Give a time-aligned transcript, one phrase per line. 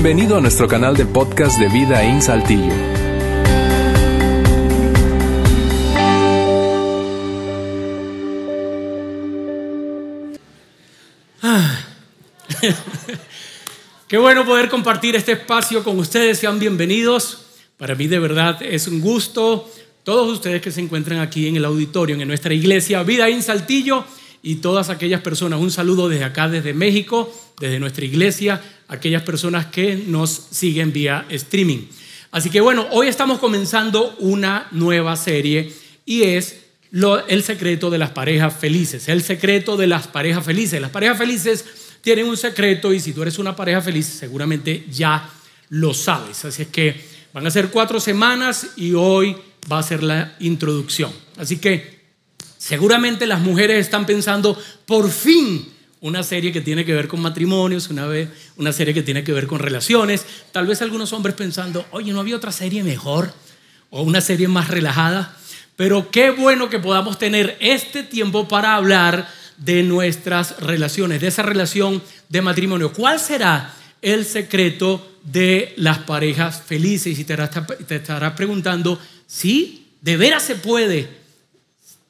[0.00, 2.72] Bienvenido a nuestro canal de podcast de Vida en Saltillo.
[14.06, 16.38] Qué bueno poder compartir este espacio con ustedes.
[16.38, 17.46] Sean bienvenidos.
[17.76, 19.68] Para mí de verdad es un gusto.
[20.04, 24.04] Todos ustedes que se encuentran aquí en el auditorio, en nuestra iglesia Vida en Saltillo
[24.42, 25.60] y todas aquellas personas.
[25.60, 31.26] Un saludo desde acá, desde México, desde nuestra iglesia, aquellas personas que nos siguen vía
[31.28, 31.86] streaming.
[32.30, 35.72] Así que bueno, hoy estamos comenzando una nueva serie
[36.04, 36.56] y es
[37.28, 39.08] el secreto de las parejas felices.
[39.08, 40.80] El secreto de las parejas felices.
[40.80, 41.64] Las parejas felices
[42.00, 45.30] tienen un secreto y si tú eres una pareja feliz seguramente ya
[45.70, 46.44] lo sabes.
[46.44, 46.94] Así es que
[47.32, 49.36] van a ser cuatro semanas y hoy
[49.70, 51.12] va a ser la introducción.
[51.36, 51.97] Así que
[52.58, 55.66] seguramente las mujeres están pensando, por fin,
[56.00, 59.32] una serie que tiene que ver con matrimonios, una, vez, una serie que tiene que
[59.32, 60.26] ver con relaciones.
[60.52, 63.32] Tal vez algunos hombres pensando, oye, ¿no había otra serie mejor?
[63.90, 65.36] O una serie más relajada.
[65.76, 71.42] Pero qué bueno que podamos tener este tiempo para hablar de nuestras relaciones, de esa
[71.42, 72.92] relación de matrimonio.
[72.92, 77.18] ¿Cuál será el secreto de las parejas felices?
[77.18, 79.86] Y te estarás preguntando, ¿sí?
[80.00, 81.08] ¿De veras se puede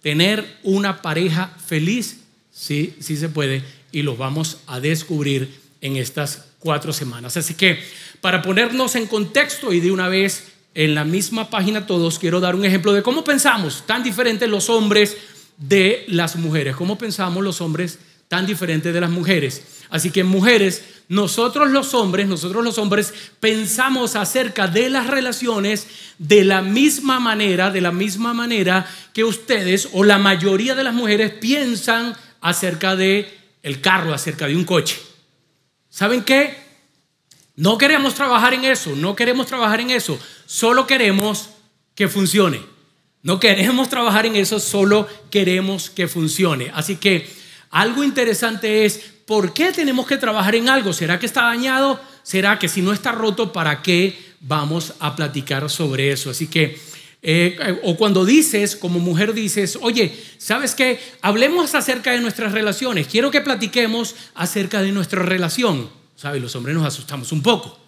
[0.03, 2.19] tener una pareja feliz?
[2.53, 7.37] Sí, sí se puede y lo vamos a descubrir en estas cuatro semanas.
[7.37, 7.79] Así que
[8.21, 12.55] para ponernos en contexto y de una vez en la misma página todos, quiero dar
[12.55, 15.17] un ejemplo de cómo pensamos tan diferentes los hombres
[15.57, 16.77] de las mujeres.
[16.77, 19.63] ¿Cómo pensamos los hombres tan diferentes de las mujeres?
[19.91, 25.87] Así que mujeres, nosotros los hombres, nosotros los hombres pensamos acerca de las relaciones
[26.19, 30.93] de la misma manera, de la misma manera que ustedes o la mayoría de las
[30.93, 35.01] mujeres piensan acerca de el carro, acerca de un coche.
[35.89, 36.57] ¿Saben qué?
[37.57, 41.49] No queremos trabajar en eso, no queremos trabajar en eso, solo queremos
[41.95, 42.61] que funcione.
[43.23, 46.71] No queremos trabajar en eso, solo queremos que funcione.
[46.73, 47.29] Así que
[47.71, 50.95] algo interesante es, ¿por qué tenemos que trabajar en algo?
[50.95, 52.01] ¿Será que está dañado?
[52.23, 56.31] ¿Será que si no está roto, ¿para qué vamos a platicar sobre eso?
[56.31, 56.81] Así que,
[57.21, 60.99] eh, o cuando dices, como mujer dices, oye, ¿sabes qué?
[61.21, 63.07] Hablemos acerca de nuestras relaciones.
[63.07, 65.91] Quiero que platiquemos acerca de nuestra relación.
[66.17, 66.41] ¿Sabes?
[66.41, 67.79] Los hombres nos asustamos un poco.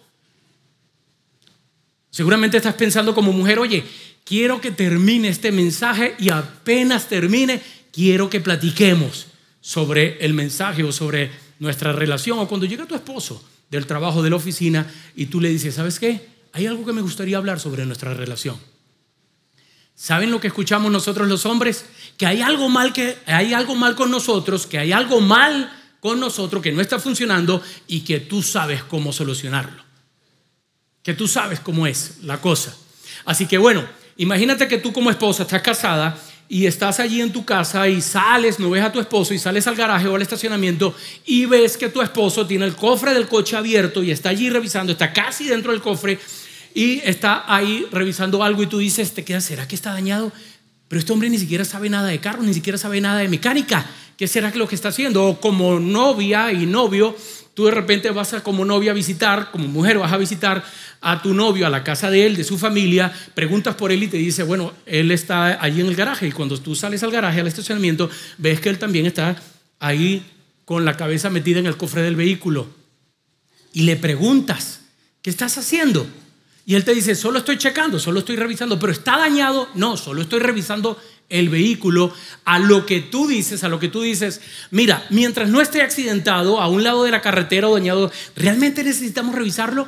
[2.11, 3.83] Seguramente estás pensando como mujer, oye,
[4.23, 7.59] quiero que termine este mensaje y apenas termine,
[7.91, 9.30] quiero que platiquemos
[9.61, 12.39] sobre el mensaje o sobre nuestra relación.
[12.39, 15.99] O cuando llega tu esposo del trabajo, de la oficina, y tú le dices, ¿sabes
[15.99, 16.27] qué?
[16.53, 18.57] Hay algo que me gustaría hablar sobre nuestra relación.
[19.95, 21.85] ¿Saben lo que escuchamos nosotros los hombres?
[22.17, 26.19] Que hay algo mal que hay algo mal con nosotros, que hay algo mal con
[26.19, 29.83] nosotros que no está funcionando y que tú sabes cómo solucionarlo.
[31.03, 32.75] Que tú sabes cómo es la cosa.
[33.25, 33.87] Así que bueno,
[34.21, 36.15] Imagínate que tú como esposa estás casada
[36.53, 39.67] y estás allí en tu casa y sales, no ves a tu esposo y sales
[39.67, 40.93] al garaje o al estacionamiento
[41.25, 44.91] y ves que tu esposo tiene el cofre del coche abierto y está allí revisando,
[44.91, 46.19] está casi dentro del cofre
[46.73, 50.33] y está ahí revisando algo y tú dices, te quedas, ¿será que está dañado?
[50.89, 53.89] Pero este hombre ni siquiera sabe nada de carro, ni siquiera sabe nada de mecánica.
[54.17, 55.25] ¿Qué será lo que está haciendo?
[55.25, 57.15] O como novia y novio,
[57.53, 60.63] tú de repente vas a como novia a visitar, como mujer vas a visitar
[61.01, 64.07] a tu novio a la casa de él, de su familia, preguntas por él y
[64.07, 66.27] te dice, bueno, él está allí en el garaje.
[66.27, 69.35] Y cuando tú sales al garaje, al estacionamiento, ves que él también está
[69.79, 70.25] ahí
[70.65, 72.67] con la cabeza metida en el cofre del vehículo.
[73.73, 74.81] Y le preguntas,
[75.21, 76.07] ¿qué estás haciendo?
[76.65, 79.67] Y él te dice, solo estoy checando, solo estoy revisando, pero está dañado.
[79.73, 82.13] No, solo estoy revisando el vehículo,
[82.45, 86.61] a lo que tú dices, a lo que tú dices, mira, mientras no esté accidentado
[86.61, 89.87] a un lado de la carretera o dañado, ¿realmente necesitamos revisarlo?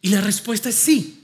[0.00, 1.18] Y la respuesta es sí.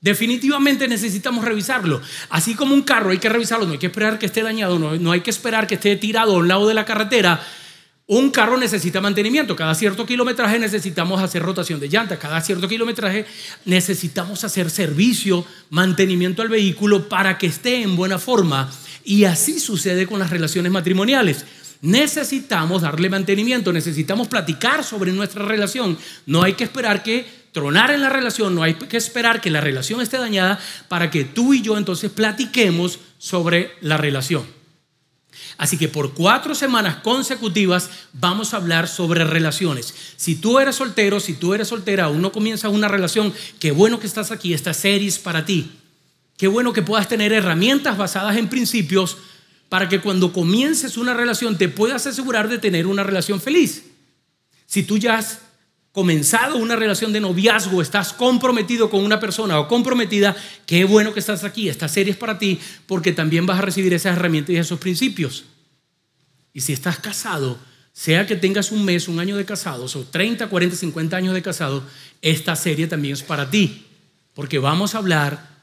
[0.00, 2.02] Definitivamente necesitamos revisarlo.
[2.28, 4.96] Así como un carro hay que revisarlo, no hay que esperar que esté dañado, no,
[4.96, 7.40] no hay que esperar que esté tirado a un lado de la carretera
[8.08, 9.56] un carro necesita mantenimiento.
[9.56, 12.18] Cada cierto kilometraje necesitamos hacer rotación de llantas.
[12.18, 13.26] Cada cierto kilometraje
[13.64, 18.70] necesitamos hacer servicio, mantenimiento al vehículo para que esté en buena forma.
[19.04, 21.44] Y así sucede con las relaciones matrimoniales.
[21.82, 25.98] Necesitamos darle mantenimiento, necesitamos platicar sobre nuestra relación.
[26.26, 29.60] No hay que esperar que tronar en la relación, no hay que esperar que la
[29.60, 34.55] relación esté dañada para que tú y yo entonces platiquemos sobre la relación.
[35.58, 39.94] Así que por cuatro semanas consecutivas vamos a hablar sobre relaciones.
[40.16, 43.98] Si tú eres soltero, si tú eres soltera, aún no comienzas una relación, qué bueno
[43.98, 45.70] que estás aquí, esta serie es para ti.
[46.36, 49.16] Qué bueno que puedas tener herramientas basadas en principios
[49.70, 53.84] para que cuando comiences una relación te puedas asegurar de tener una relación feliz.
[54.66, 55.40] Si tú ya has
[55.96, 61.20] comenzado una relación de noviazgo, estás comprometido con una persona o comprometida, qué bueno que
[61.20, 61.70] estás aquí.
[61.70, 65.46] Esta serie es para ti porque también vas a recibir esas herramientas y esos principios.
[66.52, 67.58] Y si estás casado,
[67.94, 71.40] sea que tengas un mes, un año de casados o 30, 40, 50 años de
[71.40, 71.82] casado,
[72.20, 73.86] esta serie también es para ti.
[74.34, 75.55] Porque vamos a hablar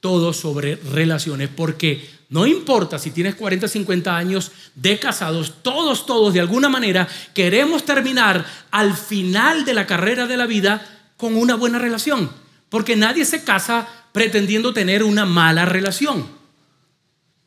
[0.00, 6.34] todo sobre relaciones, porque no importa si tienes 40, 50 años de casados, todos, todos
[6.34, 11.54] de alguna manera queremos terminar al final de la carrera de la vida con una
[11.54, 12.30] buena relación,
[12.68, 16.26] porque nadie se casa pretendiendo tener una mala relación.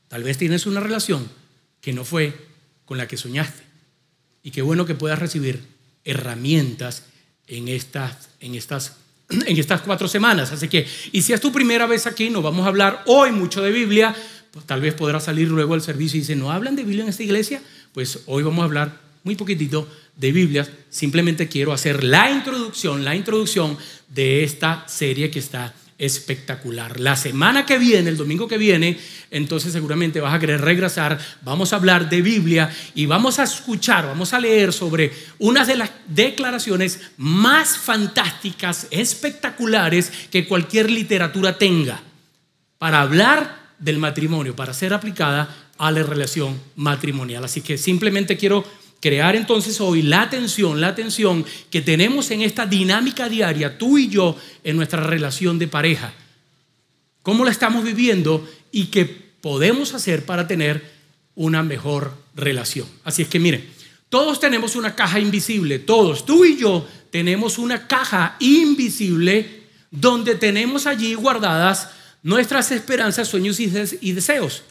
[0.08, 1.30] Tal vez tienes una relación
[1.82, 2.48] que no fue
[2.86, 3.64] con la que soñaste.
[4.42, 5.64] Y qué bueno que puedas recibir
[6.04, 7.04] herramientas
[7.48, 8.96] en estas, en estas
[9.30, 10.52] en estas cuatro semanas.
[10.52, 13.62] Así que, y si es tu primera vez aquí, no vamos a hablar hoy mucho
[13.62, 14.16] de Biblia,
[14.52, 17.10] pues tal vez podrás salir luego del servicio y dice, ¿no hablan de Biblia en
[17.10, 17.62] esta iglesia?
[17.94, 20.68] Pues hoy vamos a hablar muy poquitito de Biblia.
[20.90, 23.78] Simplemente quiero hacer la introducción, la introducción
[24.10, 27.00] de esta serie que está espectacular.
[27.00, 28.98] La semana que viene, el domingo que viene,
[29.30, 31.20] entonces seguramente vas a querer regresar.
[31.44, 35.76] Vamos a hablar de Biblia y vamos a escuchar, vamos a leer sobre unas de
[35.76, 42.02] las declaraciones más fantásticas, espectaculares que cualquier literatura tenga
[42.78, 47.44] para hablar del matrimonio, para ser aplicada a la relación matrimonial.
[47.44, 48.66] Así que simplemente quiero
[49.00, 54.10] crear entonces hoy la atención, la atención que tenemos en esta dinámica diaria, tú y
[54.10, 56.14] yo, en nuestra relación de pareja.
[57.22, 60.84] ¿Cómo la estamos viviendo y qué podemos hacer para tener
[61.36, 62.88] una mejor relación?
[63.04, 63.70] Así es que miren,
[64.10, 70.88] todos tenemos una caja invisible, todos, tú y yo tenemos una caja invisible donde tenemos
[70.88, 71.90] allí guardadas
[72.24, 74.64] nuestras esperanzas, sueños y deseos.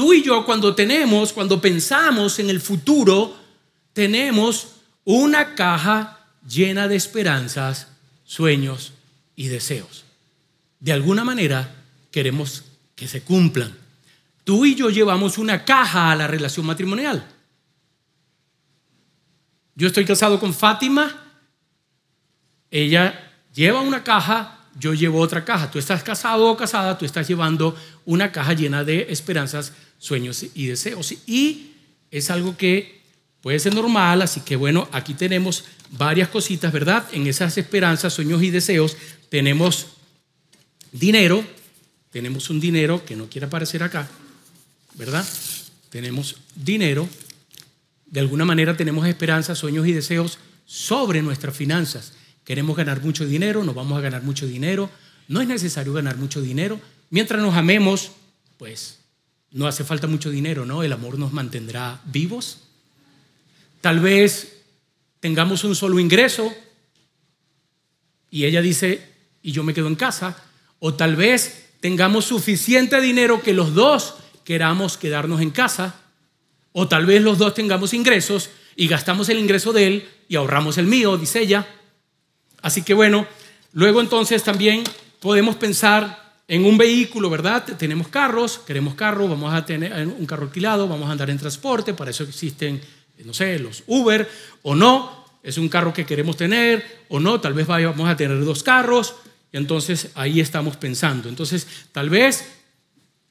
[0.00, 3.36] Tú y yo cuando tenemos, cuando pensamos en el futuro,
[3.92, 7.88] tenemos una caja llena de esperanzas,
[8.24, 8.94] sueños
[9.36, 10.06] y deseos.
[10.78, 12.64] De alguna manera queremos
[12.96, 13.76] que se cumplan.
[14.42, 17.28] Tú y yo llevamos una caja a la relación matrimonial.
[19.74, 21.14] Yo estoy casado con Fátima,
[22.70, 25.70] ella lleva una caja yo llevo otra caja.
[25.70, 30.66] Tú estás casado o casada, tú estás llevando una caja llena de esperanzas, sueños y
[30.66, 31.14] deseos.
[31.26, 31.74] Y
[32.10, 33.00] es algo que
[33.40, 37.06] puede ser normal, así que bueno, aquí tenemos varias cositas, ¿verdad?
[37.12, 38.96] En esas esperanzas, sueños y deseos
[39.28, 39.86] tenemos
[40.90, 41.44] dinero,
[42.10, 44.08] tenemos un dinero que no quiere aparecer acá,
[44.94, 45.24] ¿verdad?
[45.90, 47.08] Tenemos dinero,
[48.06, 52.14] de alguna manera tenemos esperanzas, sueños y deseos sobre nuestras finanzas.
[52.44, 54.90] Queremos ganar mucho dinero, nos vamos a ganar mucho dinero.
[55.28, 56.80] No es necesario ganar mucho dinero.
[57.10, 58.10] Mientras nos amemos,
[58.58, 58.99] pues
[59.52, 60.82] no hace falta mucho dinero, ¿no?
[60.82, 62.58] El amor nos mantendrá vivos.
[63.80, 64.62] Tal vez
[65.20, 66.52] tengamos un solo ingreso
[68.30, 69.10] y ella dice,
[69.42, 70.36] y yo me quedo en casa.
[70.78, 74.14] O tal vez tengamos suficiente dinero que los dos
[74.44, 75.96] queramos quedarnos en casa.
[76.72, 80.78] O tal vez los dos tengamos ingresos y gastamos el ingreso de él y ahorramos
[80.78, 81.66] el mío, dice ella.
[82.62, 83.26] Así que bueno,
[83.72, 84.84] luego entonces también
[85.18, 87.64] podemos pensar en un vehículo, ¿verdad?
[87.78, 91.94] Tenemos carros, queremos carro, vamos a tener un carro alquilado, vamos a andar en transporte,
[91.94, 92.80] para eso existen,
[93.24, 94.28] no sé, los Uber
[94.62, 98.44] o no, es un carro que queremos tener o no, tal vez vamos a tener
[98.44, 99.14] dos carros,
[99.52, 101.28] y entonces ahí estamos pensando.
[101.28, 102.50] Entonces, tal vez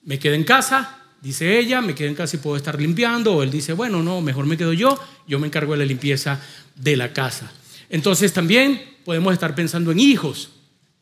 [0.03, 3.43] me quede en casa, dice ella, me quede en casa y puedo estar limpiando, o
[3.43, 4.97] él dice, bueno, no, mejor me quedo yo,
[5.27, 6.39] yo me encargo de la limpieza
[6.73, 7.51] de la casa.
[7.89, 10.51] Entonces también podemos estar pensando en hijos.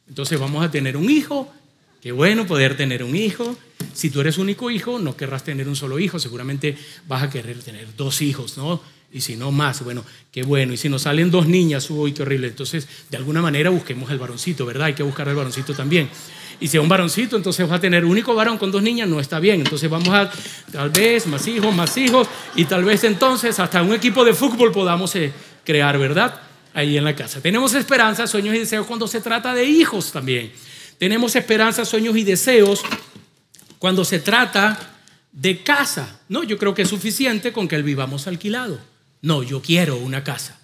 [0.07, 1.53] Entonces vamos a tener un hijo.
[2.01, 3.57] Qué bueno poder tener un hijo.
[3.93, 6.19] Si tú eres único hijo, no querrás tener un solo hijo.
[6.19, 6.77] Seguramente
[7.07, 8.81] vas a querer tener dos hijos, ¿no?
[9.11, 10.73] Y si no más, bueno, qué bueno.
[10.73, 12.47] Y si nos salen dos niñas, uy, qué horrible.
[12.47, 14.87] Entonces, de alguna manera busquemos el varoncito, ¿verdad?
[14.87, 16.09] Hay que buscar el varoncito también.
[16.59, 19.19] Y si es un varoncito, entonces va a tener único varón con dos niñas, no
[19.19, 19.61] está bien.
[19.61, 20.29] Entonces vamos a,
[20.71, 22.27] tal vez, más hijos, más hijos.
[22.55, 25.31] Y tal vez entonces hasta un equipo de fútbol podamos eh,
[25.63, 26.41] crear, ¿verdad?
[26.77, 27.41] ahí en la casa.
[27.41, 30.51] Tenemos esperanza, sueños y deseos cuando se trata de hijos también.
[30.97, 32.81] Tenemos esperanza, sueños y deseos
[33.79, 34.99] cuando se trata
[35.31, 36.19] de casa.
[36.29, 38.79] No, yo creo que es suficiente con que vivamos alquilado.
[39.21, 40.59] No, yo quiero una casa.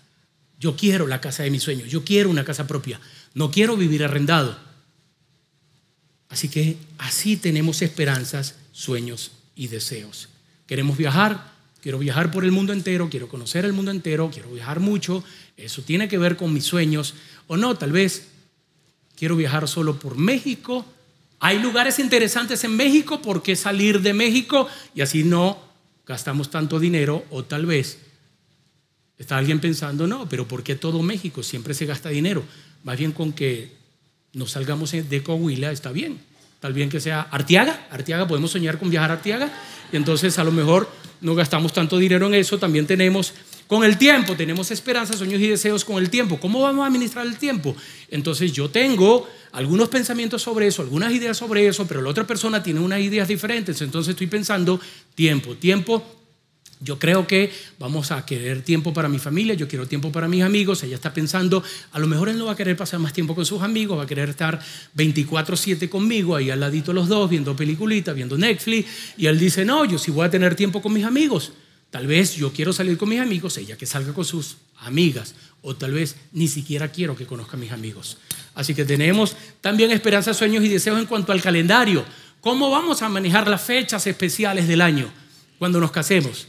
[0.60, 1.90] Yo quiero la casa de mis sueños.
[1.90, 3.00] Yo quiero una casa propia.
[3.34, 4.58] No quiero vivir arrendado.
[6.30, 10.30] Así que así tenemos esperanzas, sueños y deseos.
[10.66, 14.80] Queremos viajar, quiero viajar por el mundo entero, quiero conocer el mundo entero, quiero viajar
[14.80, 15.24] mucho,
[15.58, 17.13] eso tiene que ver con mis sueños.
[17.46, 18.30] O no, tal vez
[19.24, 20.86] quiero viajar solo por México.
[21.39, 24.68] Hay lugares interesantes en México, ¿por qué salir de México?
[24.94, 25.58] Y así no
[26.06, 27.24] gastamos tanto dinero.
[27.30, 28.00] O tal vez
[29.18, 32.44] Está alguien pensando, no, pero ¿por qué todo México siempre se gasta dinero?
[32.84, 33.72] Más bien con que
[34.34, 36.20] nos salgamos de Coahuila está bien.
[36.60, 39.50] Tal bien que sea Artiaga, Artiaga, podemos soñar con viajar a Artiaga,
[39.94, 40.89] y entonces a lo mejor
[41.22, 43.34] no gastamos tanto dinero en eso, también tenemos
[43.67, 46.39] con el tiempo, tenemos esperanzas, sueños y deseos con el tiempo.
[46.39, 47.75] ¿Cómo vamos a administrar el tiempo?
[48.10, 52.62] Entonces yo tengo algunos pensamientos sobre eso, algunas ideas sobre eso, pero la otra persona
[52.62, 53.82] tiene unas ideas diferentes.
[53.82, 54.79] Entonces estoy pensando
[55.15, 56.03] tiempo, tiempo.
[56.79, 60.43] Yo creo que vamos a querer tiempo para mi familia, yo quiero tiempo para mis
[60.43, 63.34] amigos, ella está pensando, a lo mejor él no va a querer pasar más tiempo
[63.36, 64.60] con sus amigos, va a querer estar
[64.93, 69.86] 24/7 conmigo, ahí al ladito los dos, viendo peliculitas, viendo Netflix, y él dice, no,
[69.86, 71.53] yo sí voy a tener tiempo con mis amigos.
[71.93, 75.75] Tal vez yo quiero salir con mis amigos, ella que salga con sus amigas, o
[75.75, 78.17] tal vez ni siquiera quiero que conozca a mis amigos.
[78.55, 82.03] Así que tenemos también esperanzas, sueños y deseos en cuanto al calendario.
[82.41, 85.07] ¿Cómo vamos a manejar las fechas especiales del año
[85.59, 86.47] cuando nos casemos?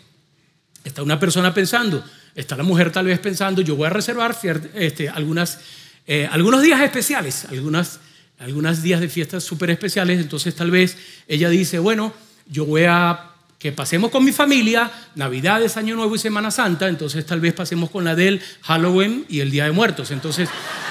[0.82, 2.02] Está una persona pensando,
[2.34, 4.34] está la mujer tal vez pensando, yo voy a reservar
[4.72, 5.58] este, algunas,
[6.06, 8.00] eh, algunos días especiales, algunas,
[8.38, 10.96] algunos días de fiestas súper especiales, entonces tal vez
[11.28, 12.14] ella dice, bueno,
[12.48, 13.33] yo voy a
[13.64, 17.88] que pasemos con mi familia, Navidades, Año Nuevo y Semana Santa, entonces tal vez pasemos
[17.88, 20.10] con la del Halloween y el Día de Muertos.
[20.10, 20.50] Entonces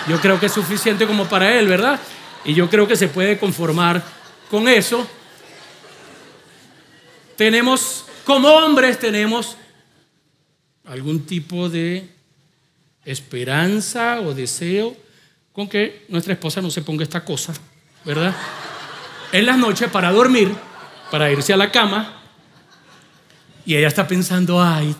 [0.09, 1.99] yo creo que es suficiente como para él, ¿verdad?
[2.43, 4.03] Y yo creo que se puede conformar
[4.49, 5.07] con eso.
[7.35, 9.55] Tenemos, como hombres, tenemos
[10.87, 12.09] algún tipo de
[13.05, 14.97] esperanza o deseo
[15.51, 17.53] con que nuestra esposa no se ponga esta cosa,
[18.03, 18.35] ¿verdad?
[19.31, 20.51] En las noches para dormir,
[21.11, 22.22] para irse a la cama,
[23.65, 24.95] y ella está pensando, ay,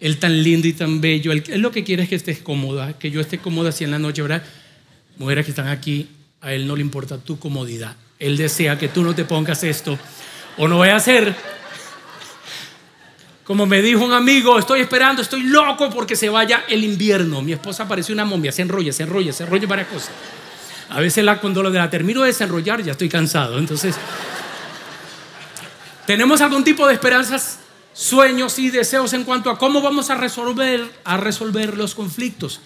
[0.00, 3.10] él tan lindo y tan bello, él, lo que quiere es que estés cómoda, que
[3.10, 4.42] yo esté cómoda así en la noche, ¿verdad?
[5.18, 6.08] Mujeres que están aquí,
[6.40, 7.96] a él no le importa tu comodidad.
[8.18, 9.98] Él desea que tú no te pongas esto
[10.56, 11.34] o no vaya a ser.
[13.44, 17.42] Como me dijo un amigo, estoy esperando, estoy loco porque se vaya el invierno.
[17.42, 20.10] Mi esposa parece una momia, se enrolla, se enrolla, se enrolla varias cosas.
[20.90, 23.58] A veces la, cuando la termino de desenrollar ya estoy cansado.
[23.58, 23.96] Entonces,
[26.06, 27.59] ¿tenemos algún tipo de esperanzas
[28.00, 32.62] sueños y deseos en cuanto a cómo vamos a resolver, a resolver los conflictos.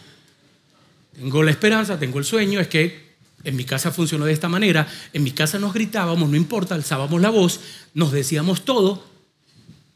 [1.13, 4.87] Tengo la esperanza, tengo el sueño, es que en mi casa funcionó de esta manera,
[5.13, 7.59] en mi casa nos gritábamos, no importa, alzábamos la voz,
[7.95, 9.05] nos decíamos todo,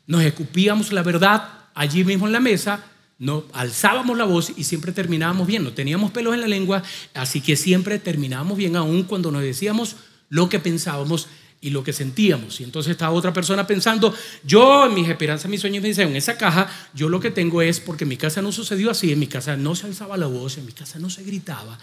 [0.08, 2.84] nos escupíamos la verdad allí mismo en la mesa,
[3.20, 6.82] no, alzábamos la voz y siempre terminábamos bien, no teníamos pelos en la lengua,
[7.14, 9.94] así que siempre terminábamos bien aún cuando nos decíamos
[10.30, 11.28] lo que pensábamos
[11.60, 12.60] y lo que sentíamos.
[12.60, 16.16] Y entonces estaba otra persona pensando, yo en mis esperanzas, mis sueños, me dicen, en
[16.16, 19.18] esa caja, yo lo que tengo es, porque en mi casa no sucedió así, en
[19.18, 21.78] mi casa no se alzaba la voz, en mi casa no se gritaba,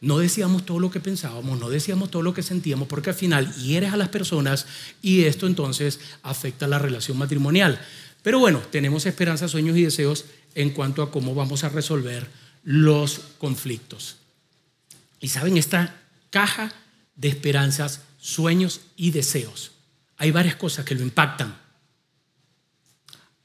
[0.00, 3.54] no decíamos todo lo que pensábamos, no decíamos todo lo que sentíamos, porque al final
[3.54, 4.66] hieres a las personas
[5.00, 7.80] y esto entonces afecta la relación matrimonial.
[8.22, 10.24] Pero bueno, tenemos esperanzas, sueños y deseos
[10.54, 12.28] en cuanto a cómo vamos a resolver
[12.64, 14.16] los conflictos.
[15.20, 16.00] Y saben, esta
[16.30, 16.72] caja
[17.14, 19.72] de esperanzas sueños y deseos.
[20.16, 21.60] Hay varias cosas que lo impactan.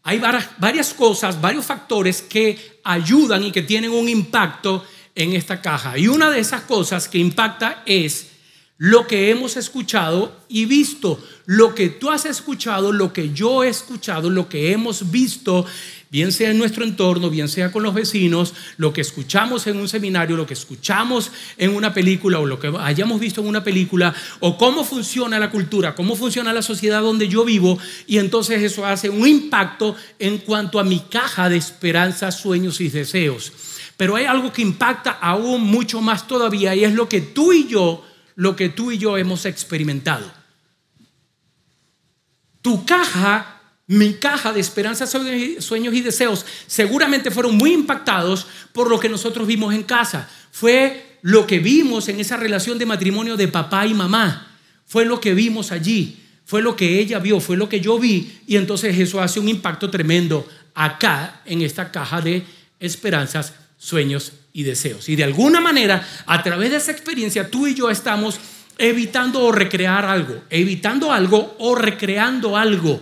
[0.04, 5.98] Hay varias cosas, varios factores que ayudan y que tienen un impacto en esta caja.
[5.98, 8.27] Y una de esas cosas que impacta es
[8.78, 13.70] lo que hemos escuchado y visto, lo que tú has escuchado, lo que yo he
[13.70, 15.66] escuchado, lo que hemos visto
[16.10, 19.90] bien sea en nuestro entorno, bien sea con los vecinos, lo que escuchamos en un
[19.90, 24.14] seminario, lo que escuchamos en una película o lo que hayamos visto en una película,
[24.40, 28.86] o cómo funciona la cultura, cómo funciona la sociedad donde yo vivo, y entonces eso
[28.86, 33.52] hace un impacto en cuanto a mi caja de esperanzas, sueños y deseos.
[33.98, 37.68] Pero hay algo que impacta aún mucho más todavía y es lo que tú y
[37.68, 38.07] yo,
[38.38, 40.32] lo que tú y yo hemos experimentado.
[42.62, 45.10] Tu caja mi caja de esperanzas,
[45.60, 50.30] sueños y deseos seguramente fueron muy impactados por lo que nosotros vimos en casa.
[50.52, 54.58] Fue lo que vimos en esa relación de matrimonio de papá y mamá.
[54.86, 56.22] Fue lo que vimos allí.
[56.44, 58.40] Fue lo que ella vio, fue lo que yo vi.
[58.46, 62.44] Y entonces eso hace un impacto tremendo acá en esta caja de
[62.80, 65.08] esperanzas, sueños y deseos.
[65.08, 68.40] Y de alguna manera, a través de esa experiencia, tú y yo estamos
[68.80, 73.00] evitando o recrear algo, evitando algo o recreando algo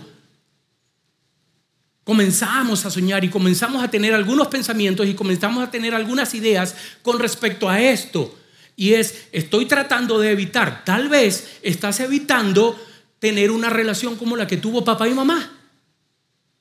[2.06, 6.76] comenzamos a soñar y comenzamos a tener algunos pensamientos y comenzamos a tener algunas ideas
[7.02, 8.32] con respecto a esto.
[8.76, 12.80] Y es, estoy tratando de evitar, tal vez estás evitando
[13.18, 15.55] tener una relación como la que tuvo papá y mamá.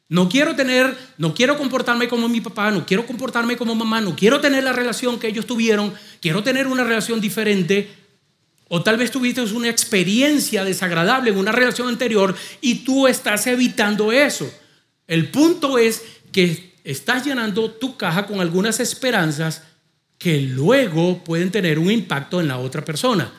[0.08, 4.16] No quiero tener, no quiero comportarme como mi papá, no quiero comportarme como mamá, no
[4.16, 7.92] quiero tener la relación que ellos tuvieron, quiero tener una relación diferente.
[8.68, 14.12] O tal vez tuviste una experiencia desagradable en una relación anterior y tú estás evitando
[14.12, 14.52] eso.
[15.08, 19.64] El punto es que estás llenando tu caja con algunas esperanzas
[20.18, 23.32] que luego pueden tener un impacto en la otra persona.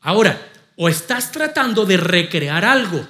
[0.00, 0.40] Ahora,
[0.76, 3.06] o estás tratando de recrear algo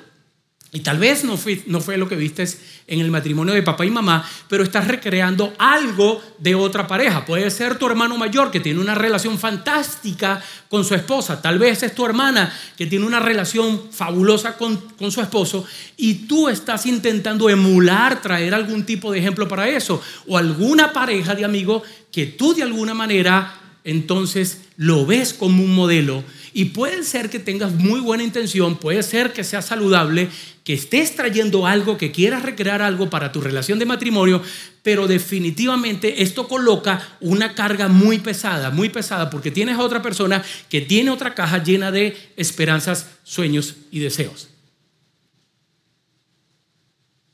[0.76, 2.46] y tal vez no fue, lo que viste
[2.86, 7.24] en el matrimonio de papá y mamá, pero estás recreando algo de otra pareja.
[7.24, 11.40] Puede ser tu hermano mayor que tiene una relación fantástica con su esposa.
[11.40, 15.64] Tal vez es tu hermana que tiene una relación fabulosa con, con su esposo
[15.96, 20.02] y tú estás intentando emular, traer algún tipo de ejemplo para eso.
[20.26, 25.74] O alguna pareja de amigos que tú de alguna manera entonces lo ves como un
[25.74, 26.22] modelo
[26.56, 30.30] y puede ser que tengas muy buena intención, puede ser que sea saludable,
[30.64, 34.42] que estés trayendo algo, que quieras recrear algo para tu relación de matrimonio,
[34.82, 40.42] pero definitivamente esto coloca una carga muy pesada, muy pesada, porque tienes a otra persona
[40.70, 44.48] que tiene otra caja llena de esperanzas, sueños y deseos.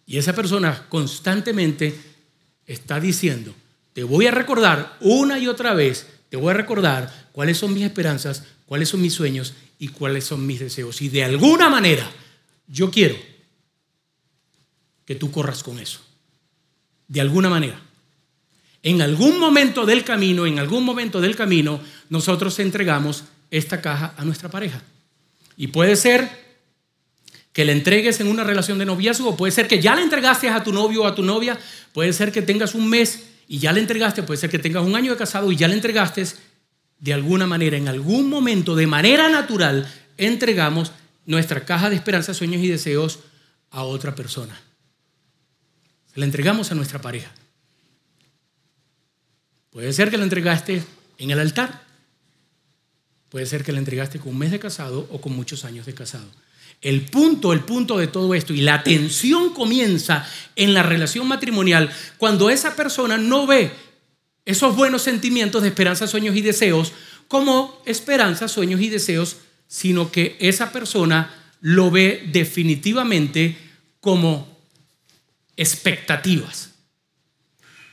[0.05, 1.95] Y esa persona constantemente
[2.67, 3.55] está diciendo,
[3.93, 7.85] te voy a recordar una y otra vez, te voy a recordar cuáles son mis
[7.85, 11.03] esperanzas, cuáles son mis sueños y cuáles son mis deseos.
[11.03, 12.11] Y de alguna manera
[12.67, 13.17] yo quiero
[15.05, 16.01] que tú corras con eso.
[17.07, 17.79] De alguna manera.
[18.83, 24.25] En algún momento del camino, en algún momento del camino, nosotros entregamos esta caja a
[24.25, 24.83] nuestra pareja.
[25.59, 26.31] Y puede ser
[27.53, 30.65] que le entregues en una relación de noviazgo, puede ser que ya le entregaste a
[30.65, 31.59] tu novio o a tu novia,
[31.93, 34.97] puede ser que tengas un mes y ya le entregaste, puede ser que tengas un
[34.97, 36.25] año de casado y ya le entregaste
[37.03, 40.93] de alguna manera, en algún momento, de manera natural, entregamos
[41.27, 43.19] nuestra caja de esperanza, sueños y deseos
[43.71, 44.59] a otra persona.
[46.15, 47.33] la entregamos a nuestra pareja.
[49.71, 50.85] Puede ser que la entregaste
[51.19, 51.83] en el altar.
[53.31, 55.95] Puede ser que la entregaste con un mes de casado o con muchos años de
[55.95, 56.29] casado.
[56.83, 61.91] El punto, el punto de todo esto y la tensión comienza en la relación matrimonial
[62.19, 63.73] cuando esa persona no ve
[64.45, 66.93] esos buenos sentimientos de esperanza, sueños y deseos
[67.29, 73.57] como esperanza, sueños y deseos, sino que esa persona lo ve definitivamente
[74.01, 74.59] como
[75.57, 76.71] expectativas.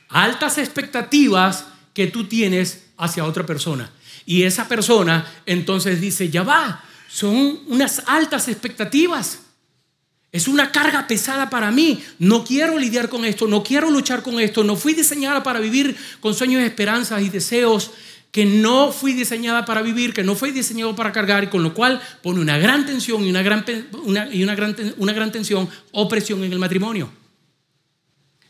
[0.08, 3.90] Altas expectativas que tú tienes hacia otra persona.
[4.26, 9.40] Y esa persona entonces dice, ya va, son unas altas expectativas.
[10.32, 12.02] Es una carga pesada para mí.
[12.18, 14.62] No quiero lidiar con esto, no quiero luchar con esto.
[14.62, 17.90] No fui diseñada para vivir con sueños, esperanzas y deseos
[18.30, 21.74] que no fui diseñada para vivir, que no fui diseñado para cargar, y con lo
[21.74, 23.64] cual pone una gran tensión y una gran,
[24.04, 24.28] una
[24.98, 27.10] una gran tensión o presión en el matrimonio.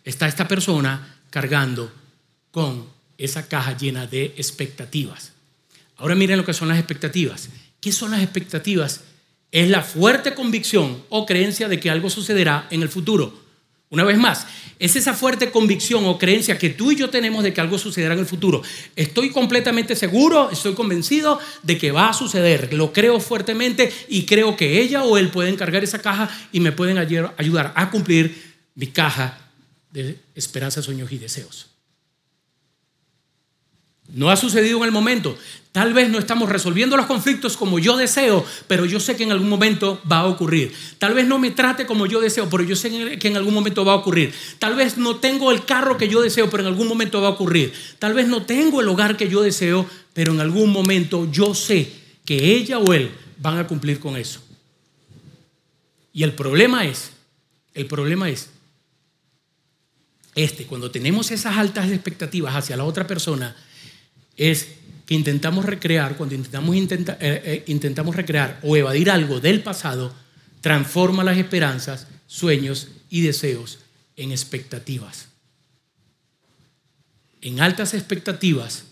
[0.05, 1.90] Está esta persona cargando
[2.51, 5.33] con esa caja llena de expectativas.
[5.97, 7.49] Ahora miren lo que son las expectativas.
[7.81, 9.03] ¿Qué son las expectativas?
[9.53, 13.33] Es la fuerte convicción o creencia de que algo sucederá en el futuro.
[13.91, 14.47] Una vez más,
[14.79, 18.15] es esa fuerte convicción o creencia que tú y yo tenemos de que algo sucederá
[18.15, 18.63] en el futuro.
[18.95, 22.73] Estoy completamente seguro, estoy convencido de que va a suceder.
[22.73, 26.71] Lo creo fuertemente y creo que ella o él pueden cargar esa caja y me
[26.71, 29.39] pueden ayudar a cumplir mi caja
[29.91, 31.70] de esperanza, sueños y deseos.
[34.12, 35.37] No ha sucedido en el momento.
[35.73, 39.31] Tal vez no estamos resolviendo los conflictos como yo deseo, pero yo sé que en
[39.31, 40.73] algún momento va a ocurrir.
[40.99, 43.85] Tal vez no me trate como yo deseo, pero yo sé que en algún momento
[43.85, 44.35] va a ocurrir.
[44.59, 47.33] Tal vez no tengo el carro que yo deseo, pero en algún momento va a
[47.33, 47.73] ocurrir.
[48.01, 51.92] Tal vez no tengo el hogar que yo deseo, pero en algún momento yo sé
[52.25, 54.40] que ella o él van a cumplir con eso.
[56.12, 57.12] Y el problema es,
[57.75, 58.51] el problema es
[60.35, 63.57] este, cuando tenemos esas altas expectativas hacia la otra persona,
[64.40, 64.68] es
[65.05, 70.14] que intentamos recrear, cuando intentamos, eh, eh, intentamos recrear o evadir algo del pasado,
[70.62, 73.81] transforma las esperanzas, sueños y deseos
[74.16, 75.29] en expectativas.
[77.42, 78.85] En altas expectativas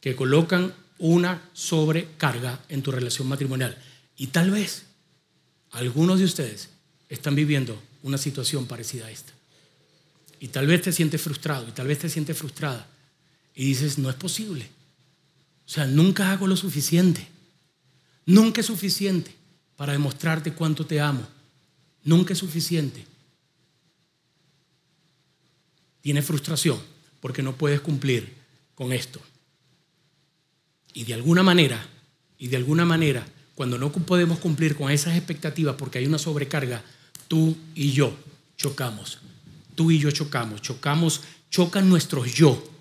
[0.00, 3.76] que colocan una sobrecarga en tu relación matrimonial.
[4.16, 4.84] Y tal vez
[5.72, 6.70] algunos de ustedes
[7.10, 9.32] están viviendo una situación parecida a esta.
[10.40, 12.86] Y tal vez te sientes frustrado y tal vez te sientes frustrada.
[13.54, 14.77] Y dices, no es posible.
[15.68, 17.28] O sea, nunca hago lo suficiente.
[18.24, 19.34] Nunca es suficiente
[19.76, 21.28] para demostrarte cuánto te amo.
[22.04, 23.04] Nunca es suficiente.
[26.00, 26.80] Tienes frustración
[27.20, 28.34] porque no puedes cumplir
[28.74, 29.20] con esto.
[30.94, 31.86] Y de alguna manera,
[32.38, 36.82] y de alguna manera, cuando no podemos cumplir con esas expectativas porque hay una sobrecarga,
[37.28, 38.16] tú y yo
[38.56, 39.18] chocamos.
[39.74, 40.62] Tú y yo chocamos.
[40.62, 42.77] Chocamos, chocan nuestros yo.